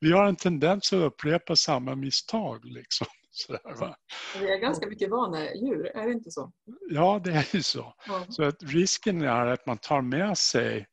vi 0.00 0.12
har 0.12 0.24
en 0.24 0.36
tendens 0.36 0.92
att 0.92 0.98
upprepa 0.98 1.56
samma 1.56 1.94
misstag. 1.94 2.64
Liksom. 2.64 3.06
Sådär, 3.30 3.94
vi 4.40 4.50
är 4.50 4.58
ganska 4.58 4.86
mycket 4.86 5.10
vana 5.10 5.54
djur, 5.54 5.86
är 5.86 6.06
det 6.06 6.12
inte 6.12 6.30
så? 6.30 6.52
Ja, 6.90 7.20
det 7.24 7.30
är 7.30 7.56
ju 7.56 7.62
så. 7.62 7.94
Ja. 8.06 8.26
Så 8.28 8.42
att 8.42 8.62
risken 8.62 9.22
är 9.22 9.46
att 9.46 9.66
man 9.66 9.78
tar 9.78 10.02
med 10.02 10.38
sig 10.38 10.86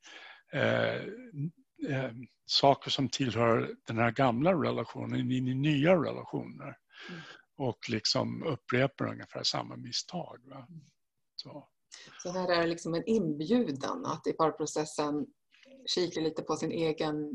eh, 0.52 1.02
eh, 1.90 2.10
saker 2.46 2.90
som 2.90 3.08
tillhör 3.08 3.76
den 3.86 3.98
här 3.98 4.10
gamla 4.10 4.52
relationen 4.52 5.30
in 5.30 5.48
i 5.48 5.54
nya 5.54 5.94
relationer. 5.94 6.76
Mm. 7.08 7.20
Och 7.56 7.90
liksom 7.90 8.42
upprepar 8.42 9.08
ungefär 9.12 9.42
samma 9.42 9.76
misstag. 9.76 10.40
Va? 10.44 10.66
Så. 11.36 11.68
Så 12.22 12.30
här 12.30 12.52
är 12.52 12.60
det 12.60 12.66
liksom 12.66 12.94
en 12.94 13.04
inbjudan 13.06 14.06
att 14.06 14.26
i 14.26 14.32
parprocessen 14.32 15.26
kika 15.86 16.20
lite 16.20 16.42
på 16.42 16.56
sin 16.56 16.72
egen 16.72 17.30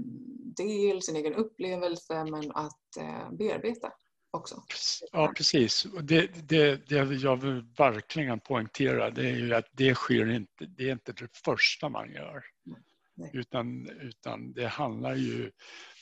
del, 0.55 1.01
sin 1.01 1.15
egen 1.15 1.33
upplevelse 1.33 2.25
men 2.25 2.51
att 2.51 2.97
eh, 2.99 3.31
bearbeta 3.31 3.93
också. 4.31 4.63
Ja 5.11 5.33
precis. 5.37 5.87
Det, 6.01 6.49
det, 6.49 6.89
det 6.89 7.13
jag 7.13 7.35
vill 7.35 7.61
verkligen 7.77 8.39
poängtera 8.39 9.09
det 9.09 9.29
är 9.29 9.35
ju 9.35 9.53
att 9.53 9.67
det 9.71 9.95
sker 9.95 10.29
inte, 10.29 10.65
det 10.65 10.89
är 10.89 10.91
inte 10.91 11.11
det 11.11 11.37
första 11.37 11.89
man 11.89 12.11
gör. 12.11 12.43
Utan, 13.33 13.89
utan 13.89 14.53
det 14.53 14.67
handlar 14.67 15.15
ju, 15.15 15.51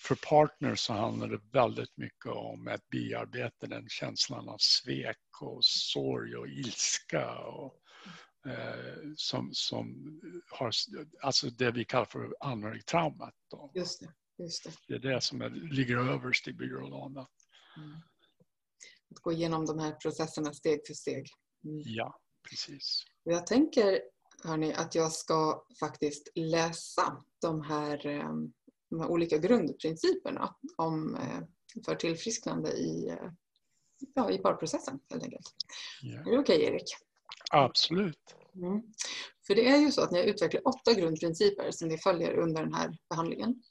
för 0.03 0.15
partners 0.15 0.79
så 0.79 0.93
handlar 0.93 1.27
det 1.27 1.39
väldigt 1.51 1.97
mycket 1.97 2.31
om 2.31 2.67
att 2.67 2.87
bearbeta 2.87 3.67
den 3.67 3.89
känslan 3.89 4.49
av 4.49 4.57
svek 4.59 5.41
och 5.41 5.65
sorg 5.65 6.35
och 6.35 6.47
ilska. 6.47 7.37
Och, 7.39 7.81
eh, 8.51 8.95
som, 9.15 9.49
som 9.53 10.19
har, 10.51 10.71
alltså 11.21 11.49
det 11.49 11.71
vi 11.71 11.85
kallar 11.85 12.05
för 12.05 12.35
anhörigtraumat. 12.39 13.33
Just 13.75 13.99
det, 13.99 14.43
just 14.43 14.63
det. 14.63 14.71
det 14.87 15.07
är 15.07 15.13
det 15.13 15.21
som 15.21 15.41
är, 15.41 15.49
ligger 15.49 15.97
överst 15.97 16.47
i 16.47 16.53
byrålådan. 16.53 17.27
Mm. 17.77 18.01
Att 19.11 19.19
gå 19.21 19.31
igenom 19.31 19.65
de 19.65 19.79
här 19.79 19.91
processerna 19.91 20.53
steg 20.53 20.79
för 20.87 20.93
steg. 20.93 21.27
Mm. 21.63 21.81
Ja, 21.85 22.19
precis. 22.49 23.03
Jag 23.23 23.47
tänker 23.47 24.01
hörni, 24.43 24.73
att 24.73 24.95
jag 24.95 25.11
ska 25.11 25.63
faktiskt 25.79 26.31
läsa 26.35 27.23
de 27.41 27.61
här, 27.61 28.07
eh, 28.07 28.31
de 28.89 28.99
här 28.99 29.07
olika 29.07 29.37
grundprinciperna 29.37 30.55
om, 30.75 31.15
eh, 31.15 31.39
för 31.85 31.95
tillfrisknande 31.95 32.71
i, 32.71 33.09
eh, 33.09 33.31
ja, 34.13 34.31
i 34.31 34.37
parprocessen 34.37 34.99
helt 35.09 35.23
enkelt. 35.23 35.53
Yeah. 36.03 36.27
Är 36.27 36.31
det 36.31 36.39
okej 36.39 36.57
okay, 36.57 36.73
Erik? 36.73 36.95
Absolut. 37.51 38.35
Mm. 38.55 38.81
För 39.47 39.55
det 39.55 39.67
är 39.67 39.77
ju 39.77 39.91
så 39.91 40.01
att 40.01 40.11
ni 40.11 40.19
har 40.19 40.25
utvecklat 40.25 40.63
åtta 40.65 40.93
grundprinciper 40.93 41.71
som 41.71 41.87
ni 41.87 41.97
följer 41.97 42.37
under 42.37 42.63
den 42.63 42.73
här 42.73 42.97
behandlingen. 43.09 43.63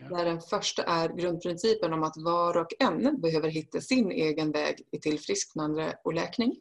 Ja. 0.00 0.16
Där 0.16 0.24
den 0.24 0.40
första 0.40 0.82
är 0.82 1.08
grundprincipen 1.08 1.92
om 1.92 2.02
att 2.02 2.16
var 2.16 2.56
och 2.56 2.72
en 2.78 3.20
behöver 3.20 3.48
hitta 3.48 3.80
sin 3.80 4.10
egen 4.10 4.52
väg 4.52 4.82
i 4.90 4.98
tillfrisknande 4.98 5.98
och 6.04 6.14
läkning. 6.14 6.60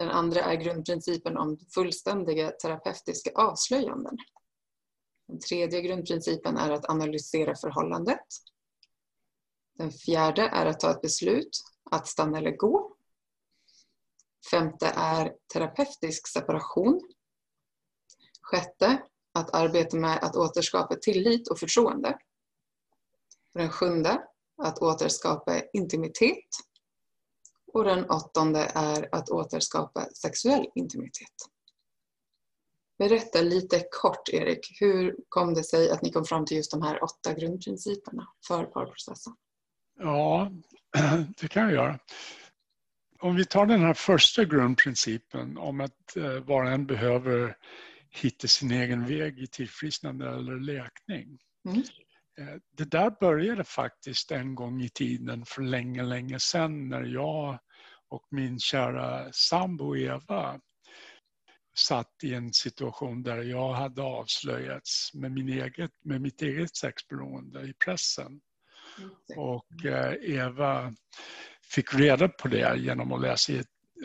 Den 0.00 0.10
andra 0.10 0.40
är 0.40 0.54
grundprincipen 0.54 1.36
om 1.36 1.58
fullständiga 1.74 2.50
terapeutiska 2.50 3.30
avslöjanden. 3.34 4.16
Den 5.28 5.40
tredje 5.40 5.82
grundprincipen 5.82 6.56
är 6.56 6.70
att 6.70 6.90
analysera 6.90 7.54
förhållandet. 7.54 8.26
Den 9.78 9.90
fjärde 9.92 10.42
är 10.42 10.66
att 10.66 10.80
ta 10.80 10.90
ett 10.90 11.02
beslut, 11.02 11.50
att 11.90 12.08
stanna 12.08 12.38
eller 12.38 12.56
gå. 12.56 12.96
Femte 14.50 14.92
är 14.96 15.34
terapeutisk 15.52 16.28
separation. 16.28 17.00
Sjätte, 18.40 19.02
att 19.32 19.54
arbeta 19.54 19.96
med 19.96 20.24
att 20.24 20.36
återskapa 20.36 20.94
tillit 20.94 21.48
och 21.48 21.58
förtroende. 21.58 22.18
Den 23.54 23.70
sjunde, 23.70 24.22
att 24.62 24.78
återskapa 24.78 25.62
intimitet. 25.72 26.48
Och 27.72 27.84
den 27.84 28.10
åttonde 28.10 28.72
är 28.74 29.08
att 29.12 29.30
återskapa 29.30 30.06
sexuell 30.14 30.66
intimitet. 30.74 31.34
Berätta 32.98 33.40
lite 33.40 33.84
kort, 33.90 34.28
Erik. 34.28 34.76
Hur 34.80 35.16
kom 35.28 35.54
det 35.54 35.64
sig 35.64 35.90
att 35.90 36.02
ni 36.02 36.12
kom 36.12 36.24
fram 36.24 36.46
till 36.46 36.56
just 36.56 36.70
de 36.70 36.82
här 36.82 37.04
åtta 37.04 37.32
grundprinciperna 37.32 38.28
för 38.48 38.64
parprocessen? 38.64 39.32
Ja, 39.98 40.50
det 41.40 41.48
kan 41.48 41.62
jag 41.62 41.72
göra. 41.72 41.98
Om 43.20 43.36
vi 43.36 43.44
tar 43.44 43.66
den 43.66 43.80
här 43.80 43.94
första 43.94 44.44
grundprincipen 44.44 45.58
om 45.58 45.80
att 45.80 46.16
eh, 46.16 46.40
var 46.40 46.64
och 46.64 46.70
en 46.70 46.86
behöver 46.86 47.56
hitta 48.10 48.48
sin 48.48 48.70
egen 48.70 49.06
väg 49.06 49.38
i 49.38 49.46
tillfrisknande 49.46 50.28
eller 50.28 50.60
läkning. 50.60 51.38
Mm. 51.68 51.82
Eh, 52.38 52.56
det 52.76 52.90
där 52.90 53.10
började 53.20 53.64
faktiskt 53.64 54.30
en 54.30 54.54
gång 54.54 54.82
i 54.82 54.88
tiden 54.88 55.44
för 55.46 55.62
länge, 55.62 56.02
länge 56.02 56.40
sedan 56.40 56.88
när 56.88 57.04
jag 57.04 57.58
och 58.08 58.26
min 58.30 58.58
kära 58.58 59.32
sambo 59.32 59.96
Eva 59.96 60.60
satt 61.78 62.14
i 62.22 62.34
en 62.34 62.52
situation 62.52 63.22
där 63.22 63.42
jag 63.42 63.72
hade 63.72 64.02
avslöjats 64.02 65.14
med, 65.14 65.32
min 65.32 65.48
eget, 65.48 65.90
med 66.04 66.20
mitt 66.20 66.42
eget 66.42 66.76
sexberoende 66.76 67.60
i 67.60 67.74
pressen. 67.84 68.40
Och 69.36 69.84
eh, 69.84 70.14
Eva 70.20 70.94
fick 71.74 71.94
reda 71.94 72.28
på 72.28 72.48
det 72.48 72.78
genom 72.78 73.12
att 73.12 73.20
läsa 73.20 73.52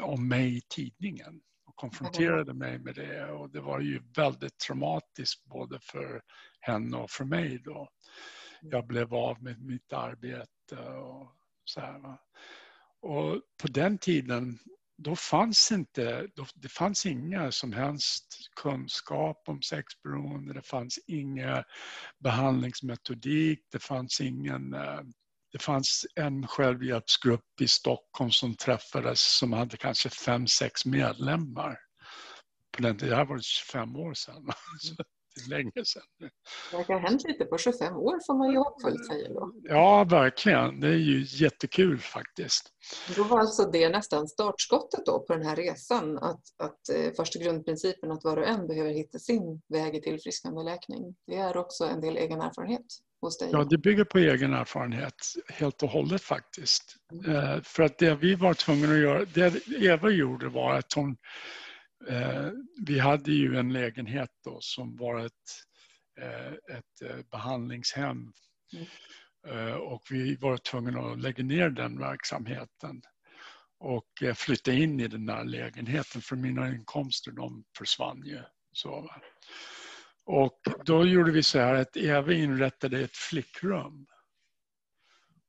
om 0.02 0.28
mig 0.28 0.58
i 0.58 0.62
tidningen 0.70 1.42
och 1.66 1.76
konfronterade 1.76 2.54
mig 2.54 2.80
med 2.80 2.96
det 2.96 3.32
och 3.32 3.50
det 3.50 3.62
var 3.62 3.80
ju 3.80 4.02
väldigt 4.16 4.58
traumatiskt 4.58 5.46
både 5.46 5.80
för 5.80 6.22
henne 6.65 6.97
och 6.97 7.12
för 7.12 7.25
mig 7.25 7.62
då. 7.63 7.89
Jag 8.62 8.88
blev 8.88 9.13
av 9.13 9.43
med 9.43 9.62
mitt 9.62 9.93
arbete 9.93 10.75
och 10.78 11.32
så 11.65 11.80
här. 11.80 11.99
Va? 11.99 12.17
Och 13.01 13.41
på 13.62 13.67
den 13.67 13.97
tiden 13.97 14.60
då 14.97 15.15
fanns 15.15 15.71
inte, 15.71 16.28
då, 16.36 16.45
det 16.56 16.69
fanns 16.69 17.06
inga 17.06 17.51
som 17.51 17.73
helst 17.73 18.25
kunskap 18.56 19.43
om 19.47 19.62
sexberoende, 19.62 20.54
det 20.54 20.67
fanns 20.67 20.99
inga 21.08 21.63
behandlingsmetodik, 22.19 23.60
det 23.71 23.80
fanns 23.80 24.21
ingen 24.21 24.73
eh, 24.73 25.01
det 25.51 25.60
fanns 25.60 26.06
en 26.15 26.47
självhjälpsgrupp 26.47 27.62
i 27.62 27.67
Stockholm 27.67 28.32
som 28.32 28.56
träffades 28.56 29.38
som 29.38 29.54
hade 29.54 29.78
kanske 29.78 30.10
fem, 30.10 30.47
sex 30.47 30.86
medlemmar. 30.86 31.78
På 32.71 32.82
den, 32.82 32.97
det 32.97 33.15
här 33.15 33.25
var 33.25 33.39
25 33.41 33.95
år 33.95 34.13
sedan. 34.13 34.47
Är 34.91 35.06
länge 35.50 35.86
sedan. 35.86 36.04
Det 36.71 36.78
verkar 36.78 36.93
ha 36.93 37.00
hänt 37.00 37.24
lite 37.28 37.45
på 37.45 37.58
25 37.58 37.95
år 37.95 38.19
får 38.28 38.38
man 38.38 38.52
ju 38.52 38.58
hoppfullt 38.58 39.08
säga 39.08 39.30
då. 39.30 39.52
Ja, 39.63 40.04
verkligen. 40.04 40.80
Det 40.80 40.88
är 40.88 40.98
ju 41.12 41.26
jättekul 41.28 42.00
faktiskt. 42.00 42.71
Då 43.15 43.24
var 43.24 43.39
alltså 43.39 43.71
det 43.71 43.89
nästan 43.89 44.28
startskottet 44.28 45.06
då 45.06 45.19
på 45.19 45.34
den 45.34 45.45
här 45.45 45.56
resan. 45.56 46.17
Att, 46.17 46.41
att 46.63 46.89
eh, 46.89 47.13
första 47.17 47.39
grundprincipen 47.39 48.12
att 48.12 48.24
var 48.24 48.38
och 48.38 48.48
en 48.48 48.67
behöver 48.67 48.89
hitta 48.89 49.19
sin 49.19 49.62
väg 49.69 49.95
i 49.95 50.02
tillfrisknande 50.02 50.63
läkning. 50.63 51.15
Det 51.28 51.36
är 51.36 51.58
också 51.58 51.84
en 51.84 52.02
del 52.02 52.17
egen 52.17 52.41
erfarenhet 52.41 52.86
hos 53.21 53.38
dig. 53.38 53.50
Ja, 53.52 53.63
det 53.63 53.78
bygger 53.78 54.04
på 54.04 54.17
egen 54.17 54.54
erfarenhet 54.54 55.15
helt 55.54 55.84
och 55.84 55.89
hållet 55.89 56.21
faktiskt. 56.21 56.95
Mm. 57.12 57.36
Eh, 57.36 57.62
för 57.63 57.84
att 57.84 57.98
det 57.98 58.15
vi 58.15 58.36
var 58.36 58.54
tvungna 58.54 58.93
att 58.93 59.00
göra, 59.00 59.26
det 59.26 59.67
Eva 59.67 60.10
gjorde 60.10 60.50
var 60.50 60.74
att 60.74 60.93
hon 60.93 61.17
vi 62.86 63.00
hade 63.00 63.32
ju 63.32 63.58
en 63.58 63.74
lägenhet 63.74 64.30
då 64.44 64.58
som 64.62 64.96
var 64.96 65.26
ett, 65.26 65.32
eh, 66.22 66.78
ett 66.78 67.02
eh, 67.10 67.26
behandlingshem. 67.32 68.34
Mm. 68.74 69.82
Och 69.82 70.02
vi 70.10 70.36
var 70.36 70.58
tvungna 70.58 71.00
att 71.00 71.22
lägga 71.22 71.44
ner 71.44 71.70
den 71.70 72.00
verksamheten 72.00 73.02
och 73.80 74.36
flytta 74.36 74.74
in 74.74 75.00
i 75.00 75.08
den 75.08 75.26
där 75.26 75.44
lägenheten 75.44 76.22
för 76.22 76.36
mina 76.36 76.70
inkomster 76.70 77.32
de 77.32 77.63
försvann 77.78 78.24
ju. 78.26 78.39
Så. 78.72 79.10
Och 80.26 80.60
då 80.86 81.06
gjorde 81.06 81.32
vi 81.32 81.44
så 81.44 81.60
här 81.60 81.74
att 81.74 81.98
Eva 81.98 82.34
inrättade 82.34 83.00
ett 83.00 83.15
flickrum 83.15 84.08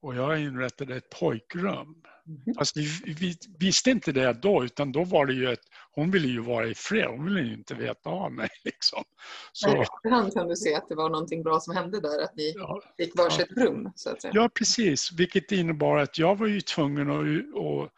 och 0.01 0.15
jag 0.15 0.41
inrättade 0.41 0.97
ett 0.97 1.11
pojkrum. 1.11 2.03
Mm. 2.27 2.55
Fast 2.59 2.77
vi, 2.77 3.15
vi, 3.21 3.37
visste 3.59 3.91
inte 3.91 4.13
det 4.13 4.33
då, 4.33 4.65
utan 4.65 4.93
då 4.93 5.05
var 5.05 5.27
det 5.27 5.35
ju 5.35 5.53
ett... 5.53 5.65
Hon 5.97 6.11
ville 6.11 6.29
ju 6.29 6.41
vara 6.41 6.67
i 6.67 6.75
fred, 6.75 7.07
hon 7.09 7.25
ville 7.25 7.41
ju 7.41 7.55
inte 7.55 7.75
veta 7.75 8.11
av 8.11 8.33
mig. 8.33 8.49
Liksom. 8.65 9.05
Så, 9.53 9.77
I 9.77 9.81
efterhand 9.81 10.33
kan 10.33 10.49
du 10.49 10.57
se 10.57 10.75
att 10.75 10.89
det 10.89 10.95
var 10.95 11.11
någonting 11.11 11.43
bra 11.43 11.61
som 11.61 11.77
hände 11.77 12.01
där, 12.01 12.23
att 12.25 12.37
ni 12.37 12.55
ja, 12.57 12.83
fick 12.97 13.17
varsitt 13.17 13.47
ja. 13.57 13.65
rum. 13.65 13.93
Så 13.97 14.11
att 14.11 14.23
säga. 14.23 14.33
Ja, 14.35 14.49
precis. 14.49 15.13
Vilket 15.13 15.53
innebar 15.53 15.97
att 15.97 16.19
jag 16.19 16.39
var 16.39 16.47
ju 16.47 16.61
tvungen 16.61 17.11
att, 17.11 17.63
att 17.63 17.93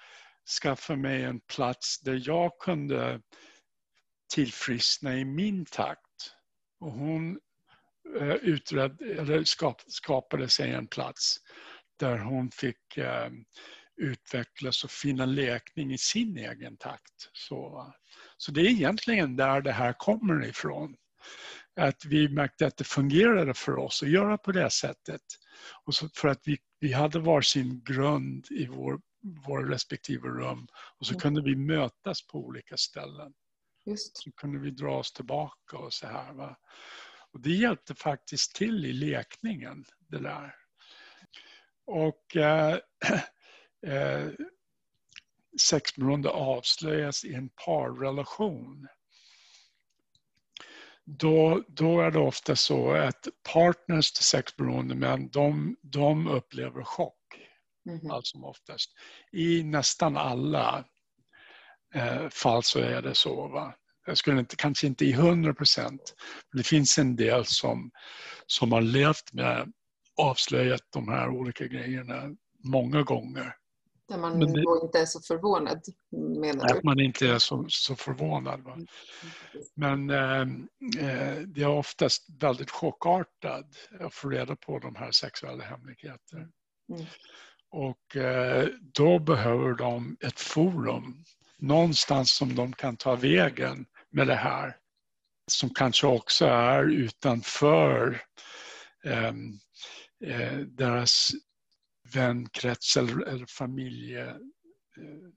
skaffa 0.63 0.97
mig 0.97 1.25
en 1.25 1.41
plats 1.41 2.01
där 2.01 2.23
jag 2.25 2.59
kunde 2.59 3.21
tillfriskna 4.35 5.19
i 5.19 5.25
min 5.25 5.65
takt. 5.65 6.33
Och 6.81 6.93
hon 6.93 7.39
eh, 8.21 8.33
utred, 8.33 9.03
eller 9.03 9.45
skap, 9.45 9.83
skapade 9.87 10.49
sig 10.49 10.71
en 10.71 10.87
plats 10.87 11.37
där 11.97 12.19
hon 12.19 12.51
fick 12.51 12.97
eh, 12.97 13.31
utvecklas 13.99 14.85
och 14.85 14.91
finna 14.91 15.27
läkning 15.27 15.93
i 15.93 15.99
sin 15.99 16.39
egen 16.39 16.77
takt. 16.77 17.31
Så, 17.33 17.93
så 18.37 18.53
det 18.53 18.61
är 18.61 18.71
egentligen 18.71 19.37
där 19.37 19.61
det 19.61 19.73
här 19.73 19.93
kommer 19.93 20.47
ifrån. 20.47 20.97
Att 21.81 22.05
vi 22.05 22.29
märkte 22.29 22.67
att 22.67 22.77
det 22.77 22.85
fungerade 22.85 23.55
för 23.55 23.79
oss 23.79 24.03
att 24.03 24.11
göra 24.11 24.39
på 24.39 24.53
det 24.53 24.71
sättet. 24.71 25.23
Och 25.85 25.95
så 25.95 26.09
för 26.09 26.29
att 26.29 26.41
vi, 26.45 26.59
vi 26.81 26.93
hade 26.93 27.19
varsin 27.19 27.83
grund 27.85 28.47
i 28.51 28.67
vår, 28.67 29.01
vår 29.47 29.65
respektive 29.65 30.29
rum 30.29 30.67
och 30.99 31.07
så 31.07 31.13
mm. 31.13 31.21
kunde 31.21 31.43
vi 31.43 31.57
mötas 31.57 32.27
på 32.27 32.39
olika 32.39 32.77
ställen. 32.77 33.33
Just. 33.87 34.17
Så 34.17 34.33
kunde 34.33 34.59
vi 34.59 34.71
dra 34.71 34.99
oss 34.99 35.13
tillbaka 35.13 35.77
och 35.77 35.93
så 35.93 36.07
här. 36.07 36.33
Va? 36.33 36.57
Och 37.33 37.41
det 37.41 37.51
hjälpte 37.51 37.95
faktiskt 37.95 38.55
till 38.55 38.85
i 38.85 38.93
lekningen, 38.93 39.85
det 39.99 40.19
där. 40.19 40.55
Och 41.87 42.37
eh, 42.37 42.79
eh, 43.87 44.29
sexberoende 45.61 46.31
avslöjas 46.31 47.25
i 47.25 47.35
en 47.35 47.49
parrelation. 47.65 48.89
Då, 51.05 51.65
då 51.69 52.01
är 52.01 52.11
det 52.11 52.19
ofta 52.19 52.57
så 52.57 52.93
att 52.93 53.29
partners 53.53 54.13
till 54.13 54.25
sexberoende 54.25 54.95
män, 54.95 55.29
de, 55.29 55.77
de 55.83 56.27
upplever 56.27 56.85
chock. 56.85 57.15
Mm. 57.89 58.11
Allt 58.11 58.27
som 58.27 58.45
oftast. 58.45 58.91
I 59.33 59.63
nästan 59.63 60.17
alla 60.17 60.85
eh, 61.95 62.29
fall 62.29 62.63
så 62.63 62.79
är 62.79 63.03
det 63.03 63.15
så. 63.15 63.49
Va? 63.49 63.75
Jag 64.07 64.19
skulle 64.19 64.41
inte, 64.41 64.57
kanske 64.57 64.87
inte 64.87 65.05
i 65.05 65.13
100 65.13 65.55
procent. 65.55 66.15
Det 66.53 66.63
finns 66.63 66.99
en 66.99 67.17
del 67.17 67.45
som, 67.45 67.91
som 68.47 68.73
har 68.73 68.81
levt 68.81 69.33
med 69.33 69.73
avslöjat 70.17 70.83
de 70.93 71.09
här 71.09 71.29
olika 71.29 71.67
grejerna 71.67 72.37
många 72.65 73.03
gånger. 73.03 73.55
Där 74.09 74.19
man 74.19 74.41
det, 74.41 74.63
då 74.63 74.81
inte 74.83 75.01
är 75.01 75.07
så 75.07 75.21
förvånad, 75.21 75.81
menar 76.41 76.69
du? 76.69 76.79
Att 76.79 76.85
man 76.85 77.01
inte 77.01 77.29
är 77.29 77.39
så, 77.39 77.67
så 77.69 77.97
förvånad. 77.97 78.61
Va? 78.61 78.79
Men 79.75 80.11
eh, 80.11 80.41
eh, 80.41 81.39
det 81.39 81.63
är 81.63 81.69
oftast 81.69 82.27
väldigt 82.41 82.71
chockartat 82.71 83.67
att 84.01 84.15
få 84.15 84.29
reda 84.29 84.57
på 84.57 84.79
de 84.79 84.97
här 84.97 85.11
sexuella 85.11 85.65
hemligheterna. 85.65 86.49
Mm. 86.93 87.07
Och 87.71 88.17
eh, 88.17 88.69
då 88.95 89.19
behöver 89.19 89.75
de 89.75 90.17
ett 90.21 90.41
forum, 90.41 91.25
någonstans 91.59 92.31
som 92.31 92.55
de 92.55 92.73
kan 92.73 92.97
ta 92.97 93.15
vägen 93.17 93.87
med 94.11 94.27
det 94.27 94.35
här. 94.35 94.77
Som 95.51 95.71
kanske 95.71 96.07
också 96.07 96.47
är 96.47 96.85
utanför 96.85 98.23
eh, 99.05 99.33
eh, 100.25 100.59
deras 100.59 101.31
vänkrets 102.15 102.97
eller, 102.97 103.23
eller 103.23 103.47
familje. 103.47 104.29
Eh, 104.31 105.29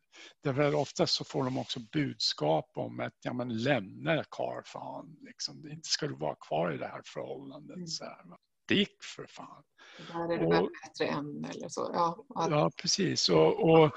därför 0.44 0.76
oftast 0.76 1.14
så 1.14 1.24
får 1.24 1.44
de 1.44 1.58
också 1.58 1.80
budskap 1.80 2.72
om 2.74 3.00
att 3.00 3.14
ja, 3.22 3.34
men 3.34 3.64
lämna 3.64 4.24
karl 4.30 4.64
fan. 4.66 5.18
Liksom. 5.22 5.68
Inte 5.68 5.90
ska 5.90 6.08
du 6.08 6.16
vara 6.16 6.36
kvar 6.36 6.74
i 6.74 6.78
det 6.78 6.88
här 6.88 7.02
förhållandet. 7.06 7.76
Mm. 7.76 7.88
Så 7.88 8.06
här, 8.06 8.18
Stick 8.64 9.04
för 9.16 9.26
fan. 9.26 9.64
Där 10.12 10.34
är 10.34 10.38
du 10.38 10.46
och, 10.46 10.70
bättre 10.84 11.06
än 11.06 11.46
eller 11.46 11.70
så. 11.70 11.92
Ja, 11.94 12.26
ja 12.28 12.72
precis. 12.82 13.30
Och, 13.30 13.72
och 13.72 13.92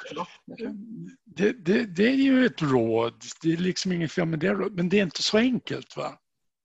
det, 1.25 1.53
det, 1.53 1.87
det, 1.87 2.09
är 2.09 2.17
ju 2.17 2.47
ett 2.47 2.63
råd. 2.63 3.23
Det 3.43 3.53
är 3.53 3.57
liksom 3.57 3.93
inget 3.93 4.13
fel 4.13 4.27
med 4.27 4.39
det. 4.39 4.55
Men 4.55 4.89
det 4.89 4.99
är 4.99 5.03
inte 5.03 5.23
så 5.23 5.39
enkelt 5.39 5.97
va? 5.97 6.19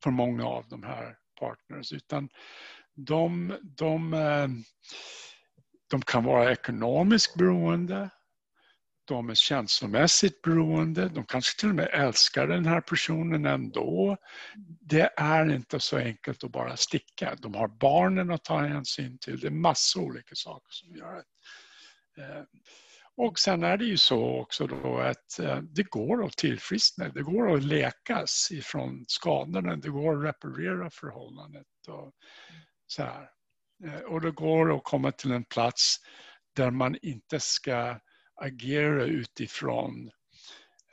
för 0.03 0.11
många 0.11 0.45
av 0.45 0.65
de 0.69 0.83
här 0.83 1.15
partners. 1.39 1.93
Utan 1.93 2.29
de, 2.95 3.57
de, 3.63 4.13
eh, 4.13 4.47
de 5.89 6.01
kan 6.01 6.23
vara 6.23 6.51
ekonomiskt 6.51 7.35
beroende. 7.35 8.09
De 9.05 9.29
är 9.29 9.35
känslomässigt 9.35 10.41
beroende. 10.41 11.09
De 11.09 11.25
kanske 11.25 11.59
till 11.59 11.69
och 11.69 11.75
med 11.75 11.89
älskar 11.91 12.47
den 12.47 12.65
här 12.65 12.81
personen 12.81 13.45
ändå. 13.45 14.17
Det 14.81 15.13
är 15.17 15.55
inte 15.55 15.79
så 15.79 15.97
enkelt 15.97 16.43
att 16.43 16.51
bara 16.51 16.77
sticka. 16.77 17.35
De 17.41 17.55
har 17.55 17.67
barnen 17.67 18.31
att 18.31 18.43
ta 18.43 18.57
hänsyn 18.57 19.17
till. 19.19 19.39
Det 19.39 19.47
är 19.47 19.51
massor 19.51 20.01
olika 20.01 20.35
saker 20.35 20.71
som 20.71 20.95
gör 20.95 21.13
det. 21.13 22.23
Eh, 22.23 22.43
och 23.17 23.39
sen 23.39 23.63
är 23.63 23.77
det 23.77 23.85
ju 23.85 23.97
så 23.97 24.39
också 24.39 24.67
då 24.67 24.97
att 24.97 25.39
eh, 25.39 25.57
det 25.57 25.83
går 25.83 26.25
att 26.25 26.37
tillfriskna. 26.37 27.09
Det 27.09 27.21
går 27.21 27.55
att 27.55 27.63
läkas 27.63 28.47
ifrån 28.51 29.05
skadorna. 29.07 29.75
Det 29.75 29.89
går 29.89 30.17
att 30.17 30.35
reparera 30.35 30.89
förhållandet. 30.89 31.67
Och 31.87 32.11
så 32.87 33.03
här. 33.03 33.29
Eh, 33.83 33.99
och 33.99 34.21
det 34.21 34.31
går 34.31 34.75
att 34.75 34.83
komma 34.83 35.11
till 35.11 35.31
en 35.31 35.43
plats 35.43 35.97
där 36.55 36.71
man 36.71 36.97
inte 37.01 37.39
ska 37.39 37.99
agera 38.35 39.03
utifrån 39.03 40.11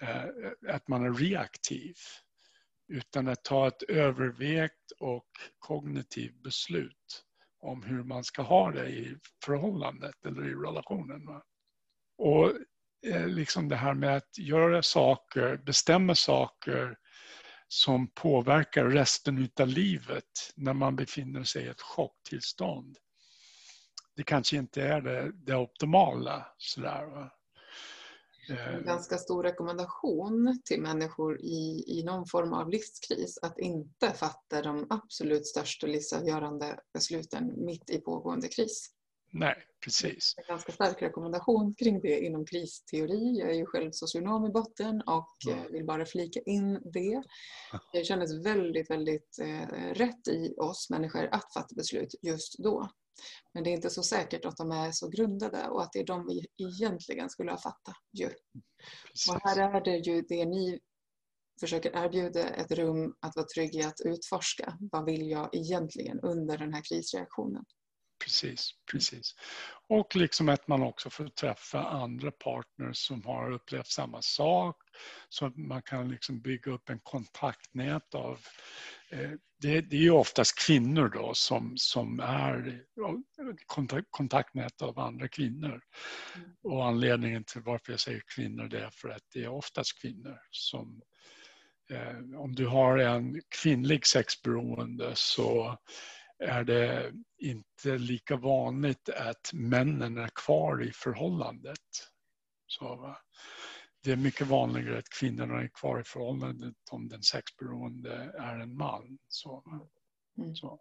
eh, 0.00 0.24
att 0.68 0.88
man 0.88 1.04
är 1.04 1.12
reaktiv. 1.12 1.94
Utan 2.88 3.28
att 3.28 3.44
ta 3.44 3.68
ett 3.68 3.82
övervägt 3.82 4.92
och 4.98 5.30
kognitivt 5.58 6.42
beslut 6.42 7.24
om 7.58 7.82
hur 7.82 8.02
man 8.02 8.24
ska 8.24 8.42
ha 8.42 8.70
det 8.70 8.88
i 8.88 9.16
förhållandet 9.44 10.26
eller 10.26 10.48
i 10.48 10.54
relationen. 10.54 11.22
Och 12.18 12.52
eh, 13.06 13.26
liksom 13.26 13.68
det 13.68 13.76
här 13.76 13.94
med 13.94 14.16
att 14.16 14.38
göra 14.38 14.82
saker, 14.82 15.56
bestämma 15.56 16.14
saker 16.14 16.96
som 17.68 18.08
påverkar 18.08 18.84
resten 18.84 19.48
av 19.60 19.68
livet 19.68 20.52
när 20.54 20.74
man 20.74 20.96
befinner 20.96 21.44
sig 21.44 21.64
i 21.64 21.68
ett 21.68 21.80
chocktillstånd. 21.80 22.96
Det 24.16 24.22
kanske 24.22 24.56
inte 24.56 24.82
är 24.82 25.00
det, 25.00 25.32
det 25.34 25.56
optimala. 25.56 26.46
Sådär, 26.58 27.30
En 28.48 28.84
ganska 28.84 29.18
stor 29.18 29.42
rekommendation 29.42 30.62
till 30.64 30.80
människor 30.80 31.40
i, 31.40 31.84
i 31.86 32.02
någon 32.04 32.26
form 32.26 32.52
av 32.52 32.68
livskris 32.70 33.38
att 33.42 33.58
inte 33.58 34.10
fatta 34.12 34.62
de 34.62 34.86
absolut 34.90 35.46
största 35.46 35.86
livsavgörande 35.86 36.80
besluten 36.92 37.64
mitt 37.64 37.90
i 37.90 37.98
pågående 37.98 38.48
kris. 38.48 38.95
Nej, 39.38 39.54
precis. 39.84 40.34
En 40.36 40.44
ganska 40.48 40.72
stark 40.72 41.02
rekommendation 41.02 41.74
kring 41.74 42.00
det 42.00 42.20
inom 42.20 42.46
kristeori. 42.46 43.38
Jag 43.38 43.50
är 43.50 43.54
ju 43.54 43.66
själv 43.66 43.90
socionom 43.92 44.46
i 44.46 44.48
botten 44.50 45.02
och 45.02 45.36
mm. 45.48 45.72
vill 45.72 45.84
bara 45.84 46.06
flika 46.06 46.40
in 46.40 46.80
det. 46.92 47.22
Det 47.92 48.04
kändes 48.04 48.46
väldigt, 48.46 48.90
väldigt 48.90 49.38
eh, 49.40 49.94
rätt 49.94 50.28
i 50.28 50.54
oss 50.56 50.90
människor 50.90 51.28
att 51.32 51.52
fatta 51.52 51.74
beslut 51.74 52.14
just 52.22 52.58
då. 52.58 52.90
Men 53.54 53.64
det 53.64 53.70
är 53.70 53.74
inte 53.74 53.90
så 53.90 54.02
säkert 54.02 54.44
att 54.44 54.56
de 54.56 54.70
är 54.70 54.92
så 54.92 55.08
grundade 55.08 55.68
och 55.68 55.82
att 55.82 55.92
det 55.92 55.98
är 55.98 56.06
de 56.06 56.26
vi 56.26 56.46
egentligen 56.66 57.30
skulle 57.30 57.50
ha 57.50 57.58
fattat. 57.58 57.96
Ju. 58.12 58.26
Och 59.30 59.40
här 59.42 59.74
är 59.74 59.80
det 59.80 59.96
ju 59.96 60.22
det 60.22 60.46
ni 60.46 60.80
försöker 61.60 62.04
erbjuda 62.04 62.48
ett 62.48 62.72
rum 62.72 63.14
att 63.20 63.36
vara 63.36 63.46
trygg 63.46 63.74
i 63.74 63.82
att 63.82 64.00
utforska. 64.04 64.78
Vad 64.80 65.04
vill 65.04 65.30
jag 65.30 65.54
egentligen 65.56 66.20
under 66.20 66.58
den 66.58 66.74
här 66.74 66.82
krisreaktionen? 66.88 67.64
Precis, 68.24 68.70
precis. 68.90 69.34
Och 69.88 70.16
liksom 70.16 70.48
att 70.48 70.68
man 70.68 70.82
också 70.82 71.10
får 71.10 71.28
träffa 71.28 71.84
andra 71.84 72.30
partners 72.30 72.96
som 72.96 73.24
har 73.24 73.52
upplevt 73.52 73.86
samma 73.86 74.22
sak. 74.22 74.76
Så 75.28 75.46
att 75.46 75.56
man 75.56 75.82
kan 75.82 76.08
liksom 76.10 76.40
bygga 76.40 76.72
upp 76.72 76.88
en 76.88 77.00
kontaktnät 77.02 78.14
av 78.14 78.40
eh, 79.10 79.30
det, 79.60 79.80
det 79.80 79.96
är 79.96 80.00
ju 80.00 80.10
oftast 80.10 80.66
kvinnor 80.66 81.08
då 81.08 81.34
som, 81.34 81.72
som 81.76 82.20
är 82.20 82.82
kontakt, 83.66 84.06
kontaktnät 84.10 84.82
av 84.82 84.98
andra 84.98 85.28
kvinnor. 85.28 85.80
Mm. 86.36 86.50
Och 86.62 86.86
anledningen 86.86 87.44
till 87.44 87.62
varför 87.62 87.92
jag 87.92 88.00
säger 88.00 88.22
kvinnor 88.36 88.68
det 88.68 88.80
är 88.80 88.90
för 88.90 89.08
att 89.08 89.22
det 89.32 89.44
är 89.44 89.48
oftast 89.48 90.00
kvinnor 90.00 90.38
som 90.50 91.02
eh, 91.90 92.40
om 92.40 92.54
du 92.54 92.66
har 92.66 92.98
en 92.98 93.42
kvinnlig 93.62 94.06
sexberoende 94.06 95.12
så 95.14 95.78
är 96.38 96.64
det 96.64 97.12
inte 97.38 97.98
lika 97.98 98.36
vanligt 98.36 99.08
att 99.08 99.52
männen 99.52 100.18
är 100.18 100.30
kvar 100.34 100.82
i 100.82 100.92
förhållandet. 100.92 101.78
Så, 102.66 103.16
det 104.02 104.12
är 104.12 104.16
mycket 104.16 104.46
vanligare 104.46 104.98
att 104.98 105.08
kvinnorna 105.08 105.62
är 105.62 105.68
kvar 105.68 106.00
i 106.00 106.04
förhållandet 106.04 106.74
om 106.90 107.08
den 107.08 107.22
sexberoende 107.22 108.34
är 108.38 108.58
en 108.58 108.76
man. 108.76 109.18
Så, 109.28 109.64
mm. 110.38 110.56
så. 110.56 110.80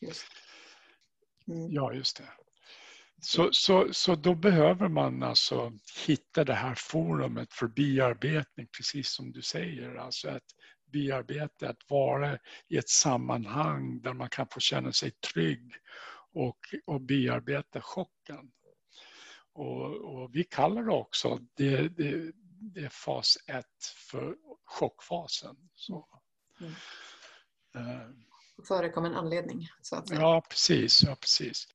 Just. 0.00 0.26
Mm. 1.48 1.72
Ja, 1.72 1.92
just 1.92 2.16
det. 2.16 2.28
Så, 3.20 3.48
så, 3.52 3.88
så 3.92 4.14
då 4.14 4.34
behöver 4.34 4.88
man 4.88 5.22
alltså 5.22 5.72
hitta 6.06 6.44
det 6.44 6.54
här 6.54 6.74
forumet 6.74 7.52
för 7.52 7.66
bearbetning, 7.66 8.66
precis 8.76 9.10
som 9.10 9.32
du 9.32 9.42
säger. 9.42 9.94
Alltså 9.94 10.28
att 10.28 10.46
bearbeta, 10.92 11.68
att 11.68 11.90
vara 11.90 12.38
i 12.68 12.76
ett 12.76 12.88
sammanhang 12.88 14.00
där 14.02 14.12
man 14.12 14.28
kan 14.28 14.46
få 14.50 14.60
känna 14.60 14.92
sig 14.92 15.10
trygg 15.10 15.72
och, 16.32 16.58
och 16.86 17.00
bearbeta 17.00 17.80
chocken. 17.80 18.52
Och, 19.52 19.90
och 19.90 20.34
vi 20.34 20.44
kallar 20.44 20.82
det 20.82 20.92
också, 20.92 21.38
det, 21.54 21.88
det, 21.88 22.32
det 22.60 22.80
är 22.80 22.88
fas 22.88 23.38
1 23.46 23.66
för 24.10 24.36
chockfasen. 24.64 25.56
Så. 25.74 26.08
Mm. 26.60 26.72
Uh, 27.76 28.10
Förekom 28.68 29.04
en 29.04 29.14
anledning, 29.14 29.68
så 29.82 29.96
att 29.96 30.08
säga. 30.08 30.20
Ja, 30.20 30.42
precis. 30.48 31.02
Ja, 31.02 31.16
precis. 31.20 31.68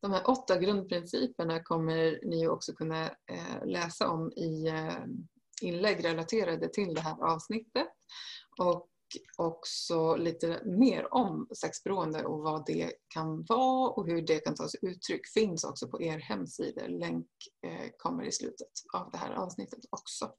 De 0.00 0.12
här 0.12 0.30
åtta 0.30 0.58
grundprinciperna 0.58 1.62
kommer 1.62 2.20
ni 2.24 2.48
också 2.48 2.72
kunna 2.74 3.04
eh, 3.06 3.64
läsa 3.64 4.08
om 4.08 4.32
i 4.32 4.68
eh, 4.68 5.04
inlägg 5.62 6.04
relaterade 6.04 6.68
till 6.68 6.94
det 6.94 7.00
här 7.00 7.22
avsnittet. 7.22 7.88
Och 8.58 8.90
också 9.36 10.16
lite 10.16 10.62
mer 10.64 11.14
om 11.14 11.48
sexberoende 11.60 12.24
och 12.24 12.42
vad 12.42 12.66
det 12.66 12.92
kan 13.08 13.44
vara 13.48 13.90
och 13.90 14.06
hur 14.06 14.22
det 14.22 14.38
kan 14.38 14.54
ta 14.54 14.68
sig 14.68 14.80
uttryck 14.82 15.28
finns 15.34 15.64
också 15.64 15.88
på 15.88 16.02
er 16.02 16.18
hemsida. 16.18 16.86
Länk 16.86 17.26
eh, 17.66 17.90
kommer 17.98 18.24
i 18.24 18.32
slutet 18.32 18.68
av 18.94 19.10
det 19.10 19.18
här 19.18 19.32
avsnittet 19.32 19.80
också. 19.90 20.32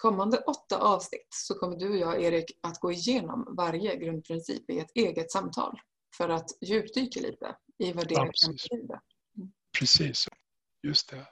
Kommande 0.00 0.38
åtta 0.38 0.78
avsnitt 0.78 1.28
så 1.30 1.54
kommer 1.54 1.76
du 1.76 1.90
och 1.90 1.96
jag, 1.96 2.22
Erik, 2.22 2.58
att 2.62 2.80
gå 2.80 2.92
igenom 2.92 3.54
varje 3.56 3.96
grundprincip 3.96 4.70
i 4.70 4.78
ett 4.78 4.90
eget 4.94 5.30
samtal 5.30 5.80
för 6.16 6.28
att 6.28 6.50
djupdyka 6.60 7.20
lite 7.20 7.56
i 7.78 7.92
vad 7.92 8.08
det 8.08 8.14
ja, 8.14 8.30
kan 8.44 8.52
betyda. 8.52 9.02
Mm. 9.36 9.52
Precis, 9.78 10.28
just 10.82 11.10
det. 11.10 11.26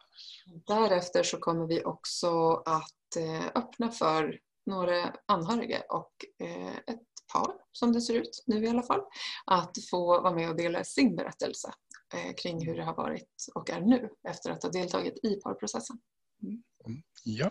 Därefter 0.44 1.22
så 1.22 1.38
kommer 1.38 1.66
vi 1.66 1.85
också 1.85 2.62
att 2.66 3.16
eh, 3.16 3.46
öppna 3.54 3.90
för 3.90 4.38
några 4.66 5.14
anhöriga 5.26 5.83
och 5.88 6.12
eh, 6.46 6.76
ett 6.76 7.02
par, 7.33 7.54
som 7.72 7.92
det 7.92 8.00
ser 8.00 8.14
ut 8.14 8.42
nu 8.46 8.64
i 8.64 8.68
alla 8.68 8.83
fall, 8.83 9.00
att 9.46 9.76
få 9.90 10.07
vara 10.07 10.35
med 10.35 10.50
och 10.50 10.57
dela 10.57 10.85
sin 10.85 11.16
berättelse 11.16 11.72
eh, 12.14 12.35
kring 12.35 12.66
hur 12.66 12.76
det 12.76 12.85
har 12.85 12.94
varit 12.94 13.46
och 13.54 13.70
är 13.70 13.80
nu 13.80 14.11
efter 14.28 14.50
att 14.50 14.62
ha 14.62 14.70
deltagit 14.70 15.24
i 15.24 15.40
parprocessen. 15.40 15.98
Mm. 16.42 16.62
mm. 16.87 17.02
Ja. 17.24 17.50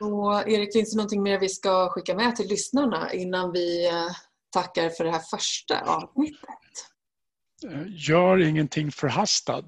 Och 0.00 0.48
Erik, 0.48 0.72
finns 0.72 0.90
det 0.90 0.96
någonting 0.96 1.22
mer 1.22 1.40
vi 1.40 1.48
ska 1.48 1.90
skicka 1.90 2.14
med 2.14 2.36
till 2.36 2.48
lyssnarna 2.48 3.12
innan 3.12 3.52
vi 3.52 3.90
tackar 4.50 4.90
för 4.90 5.04
det 5.04 5.10
här 5.10 5.22
första 5.30 5.80
avsnittet? 5.80 6.93
Gör 7.86 8.42
ingenting 8.42 8.90
förhastad. 8.90 9.64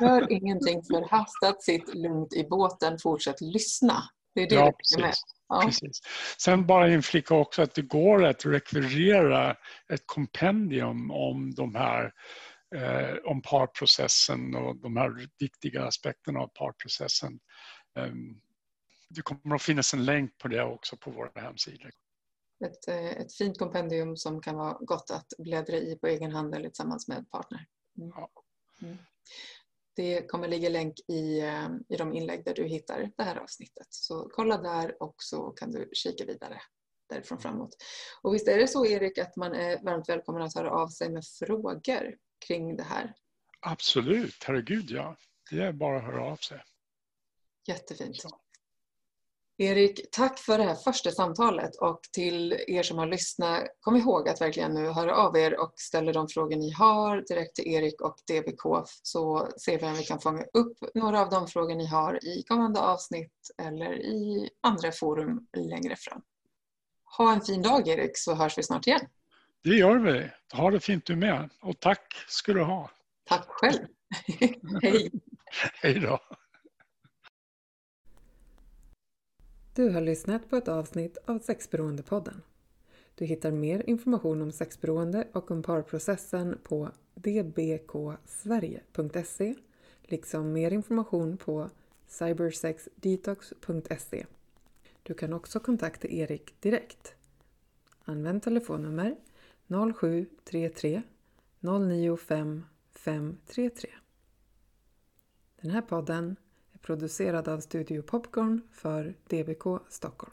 Gör 0.00 0.32
ingenting 0.32 0.82
förhastat, 0.82 1.62
sitt 1.62 1.94
lugnt 1.94 2.34
i 2.34 2.44
båten, 2.44 2.98
fortsätt 3.02 3.40
lyssna. 3.40 4.02
Det 4.34 4.42
är 4.42 4.48
det 4.48 4.54
ja, 4.54 4.72
precis. 4.72 4.98
Med. 4.98 5.14
Ja. 5.48 5.62
precis. 5.64 6.00
Sen 6.38 6.66
bara 6.66 6.92
inflika 6.92 7.34
också 7.34 7.62
att 7.62 7.74
det 7.74 7.82
går 7.82 8.24
att 8.24 8.46
rekvirera 8.46 9.56
ett 9.92 10.02
kompendium 10.06 11.10
om 11.10 11.54
de 11.54 11.74
här 11.74 12.12
eh, 12.76 13.16
om 13.24 13.42
parprocessen 13.42 14.54
och 14.54 14.76
de 14.76 14.96
här 14.96 15.28
viktiga 15.38 15.84
aspekterna 15.84 16.40
av 16.40 16.48
parprocessen. 16.48 17.40
Um, 17.98 18.40
det 19.08 19.22
kommer 19.22 19.54
att 19.54 19.62
finnas 19.62 19.94
en 19.94 20.04
länk 20.04 20.38
på 20.38 20.48
det 20.48 20.62
också 20.62 20.96
på 20.96 21.10
vår 21.10 21.32
hemsida 21.34 21.88
ett, 22.64 22.88
eh, 22.88 23.10
ett 23.10 23.32
fint 23.34 23.58
kompendium 23.58 24.16
som 24.16 24.42
kan 24.42 24.56
vara 24.56 24.78
gott 24.80 25.10
att 25.10 25.26
bläddra 25.38 25.76
i 25.76 25.98
på 26.00 26.06
egen 26.06 26.32
hand 26.32 26.54
eller 26.54 26.68
tillsammans 26.68 27.08
med 27.08 27.30
partner. 27.30 27.66
Mm. 27.98 28.12
Mm. 28.82 28.98
Det 29.96 30.30
kommer 30.30 30.48
ligga 30.48 30.68
länk 30.68 30.94
i, 31.08 31.40
eh, 31.40 31.68
i 31.88 31.96
de 31.96 32.12
inlägg 32.12 32.44
där 32.44 32.54
du 32.54 32.64
hittar 32.64 33.10
det 33.16 33.22
här 33.22 33.36
avsnittet. 33.36 33.86
Så 33.90 34.28
kolla 34.32 34.62
där 34.62 35.02
och 35.02 35.14
så 35.18 35.50
kan 35.50 35.70
du 35.70 35.90
kika 35.92 36.24
vidare 36.24 36.60
därifrån 37.08 37.38
framåt. 37.40 37.76
Och 38.22 38.34
visst 38.34 38.48
är 38.48 38.58
det 38.58 38.68
så 38.68 38.86
Erik 38.86 39.18
att 39.18 39.36
man 39.36 39.54
är 39.54 39.84
varmt 39.84 40.08
välkommen 40.08 40.42
att 40.42 40.54
höra 40.54 40.70
av 40.70 40.88
sig 40.88 41.10
med 41.10 41.24
frågor 41.24 42.16
kring 42.46 42.76
det 42.76 42.82
här? 42.82 43.14
Absolut, 43.60 44.44
herregud 44.46 44.90
ja. 44.90 45.16
Det 45.50 45.62
är 45.62 45.72
bara 45.72 45.96
att 45.96 46.04
höra 46.04 46.24
av 46.24 46.36
sig. 46.36 46.62
Jättefint. 47.68 48.20
Så. 48.20 48.40
Erik, 49.62 50.10
tack 50.12 50.38
för 50.38 50.58
det 50.58 50.64
här 50.64 50.74
första 50.74 51.10
samtalet 51.10 51.76
och 51.76 52.00
till 52.12 52.56
er 52.66 52.82
som 52.82 52.98
har 52.98 53.06
lyssnat, 53.06 53.64
kom 53.80 53.96
ihåg 53.96 54.28
att 54.28 54.40
verkligen 54.40 54.74
nu 54.74 54.88
höra 54.88 55.16
av 55.16 55.36
er 55.36 55.60
och 55.60 55.72
ställa 55.76 56.12
de 56.12 56.28
frågor 56.28 56.56
ni 56.56 56.70
har 56.70 57.24
direkt 57.28 57.54
till 57.54 57.66
Erik 57.66 58.00
och 58.00 58.16
DBK 58.28 58.62
så 59.02 59.48
ser 59.64 59.78
vi 59.78 59.86
om 59.86 59.94
vi 59.94 60.02
kan 60.02 60.20
fånga 60.20 60.42
upp 60.42 60.78
några 60.94 61.20
av 61.20 61.30
de 61.30 61.46
frågor 61.46 61.74
ni 61.74 61.86
har 61.86 62.24
i 62.24 62.42
kommande 62.42 62.80
avsnitt 62.80 63.50
eller 63.62 63.92
i 63.92 64.50
andra 64.60 64.92
forum 64.92 65.46
längre 65.56 65.96
fram. 65.96 66.22
Ha 67.16 67.32
en 67.32 67.40
fin 67.40 67.62
dag 67.62 67.88
Erik 67.88 68.18
så 68.18 68.34
hörs 68.34 68.58
vi 68.58 68.62
snart 68.62 68.86
igen. 68.86 69.06
Det 69.64 69.74
gör 69.74 69.98
vi. 69.98 70.30
Ha 70.52 70.70
det 70.70 70.80
fint 70.80 71.06
du 71.06 71.16
med 71.16 71.50
och 71.62 71.80
tack 71.80 72.24
ska 72.28 72.52
du 72.52 72.62
ha. 72.62 72.90
Tack 73.24 73.46
själv. 73.48 73.86
Hej. 74.82 75.10
Hej 75.82 76.00
då. 76.00 76.18
Du 79.80 79.90
har 79.90 80.00
lyssnat 80.00 80.50
på 80.50 80.56
ett 80.56 80.68
avsnitt 80.68 81.18
av 81.24 81.38
Sexberoendepodden. 81.38 82.42
Du 83.14 83.24
hittar 83.24 83.50
mer 83.50 83.82
information 83.86 84.42
om 84.42 84.52
sexberoende 84.52 85.28
och 85.32 85.50
om 85.50 85.62
parprocessen 85.62 86.58
på 86.62 86.90
dbksverige.se 87.14 89.54
liksom 90.02 90.52
mer 90.52 90.70
information 90.70 91.36
på 91.36 91.70
cybersexdetox.se. 92.06 94.26
Du 95.02 95.14
kan 95.14 95.32
också 95.32 95.60
kontakta 95.60 96.08
Erik 96.08 96.60
direkt. 96.60 97.14
Använd 98.04 98.42
telefonnummer 98.42 99.16
0733 99.94 101.02
095 101.60 102.64
533. 102.92 103.90
Den 105.60 105.70
här 105.70 105.82
podden 105.82 106.36
producerad 106.82 107.48
av 107.48 107.60
Studio 107.60 108.02
Popcorn 108.02 108.60
för 108.72 109.14
DBK 109.28 109.64
Stockholm. 109.88 110.32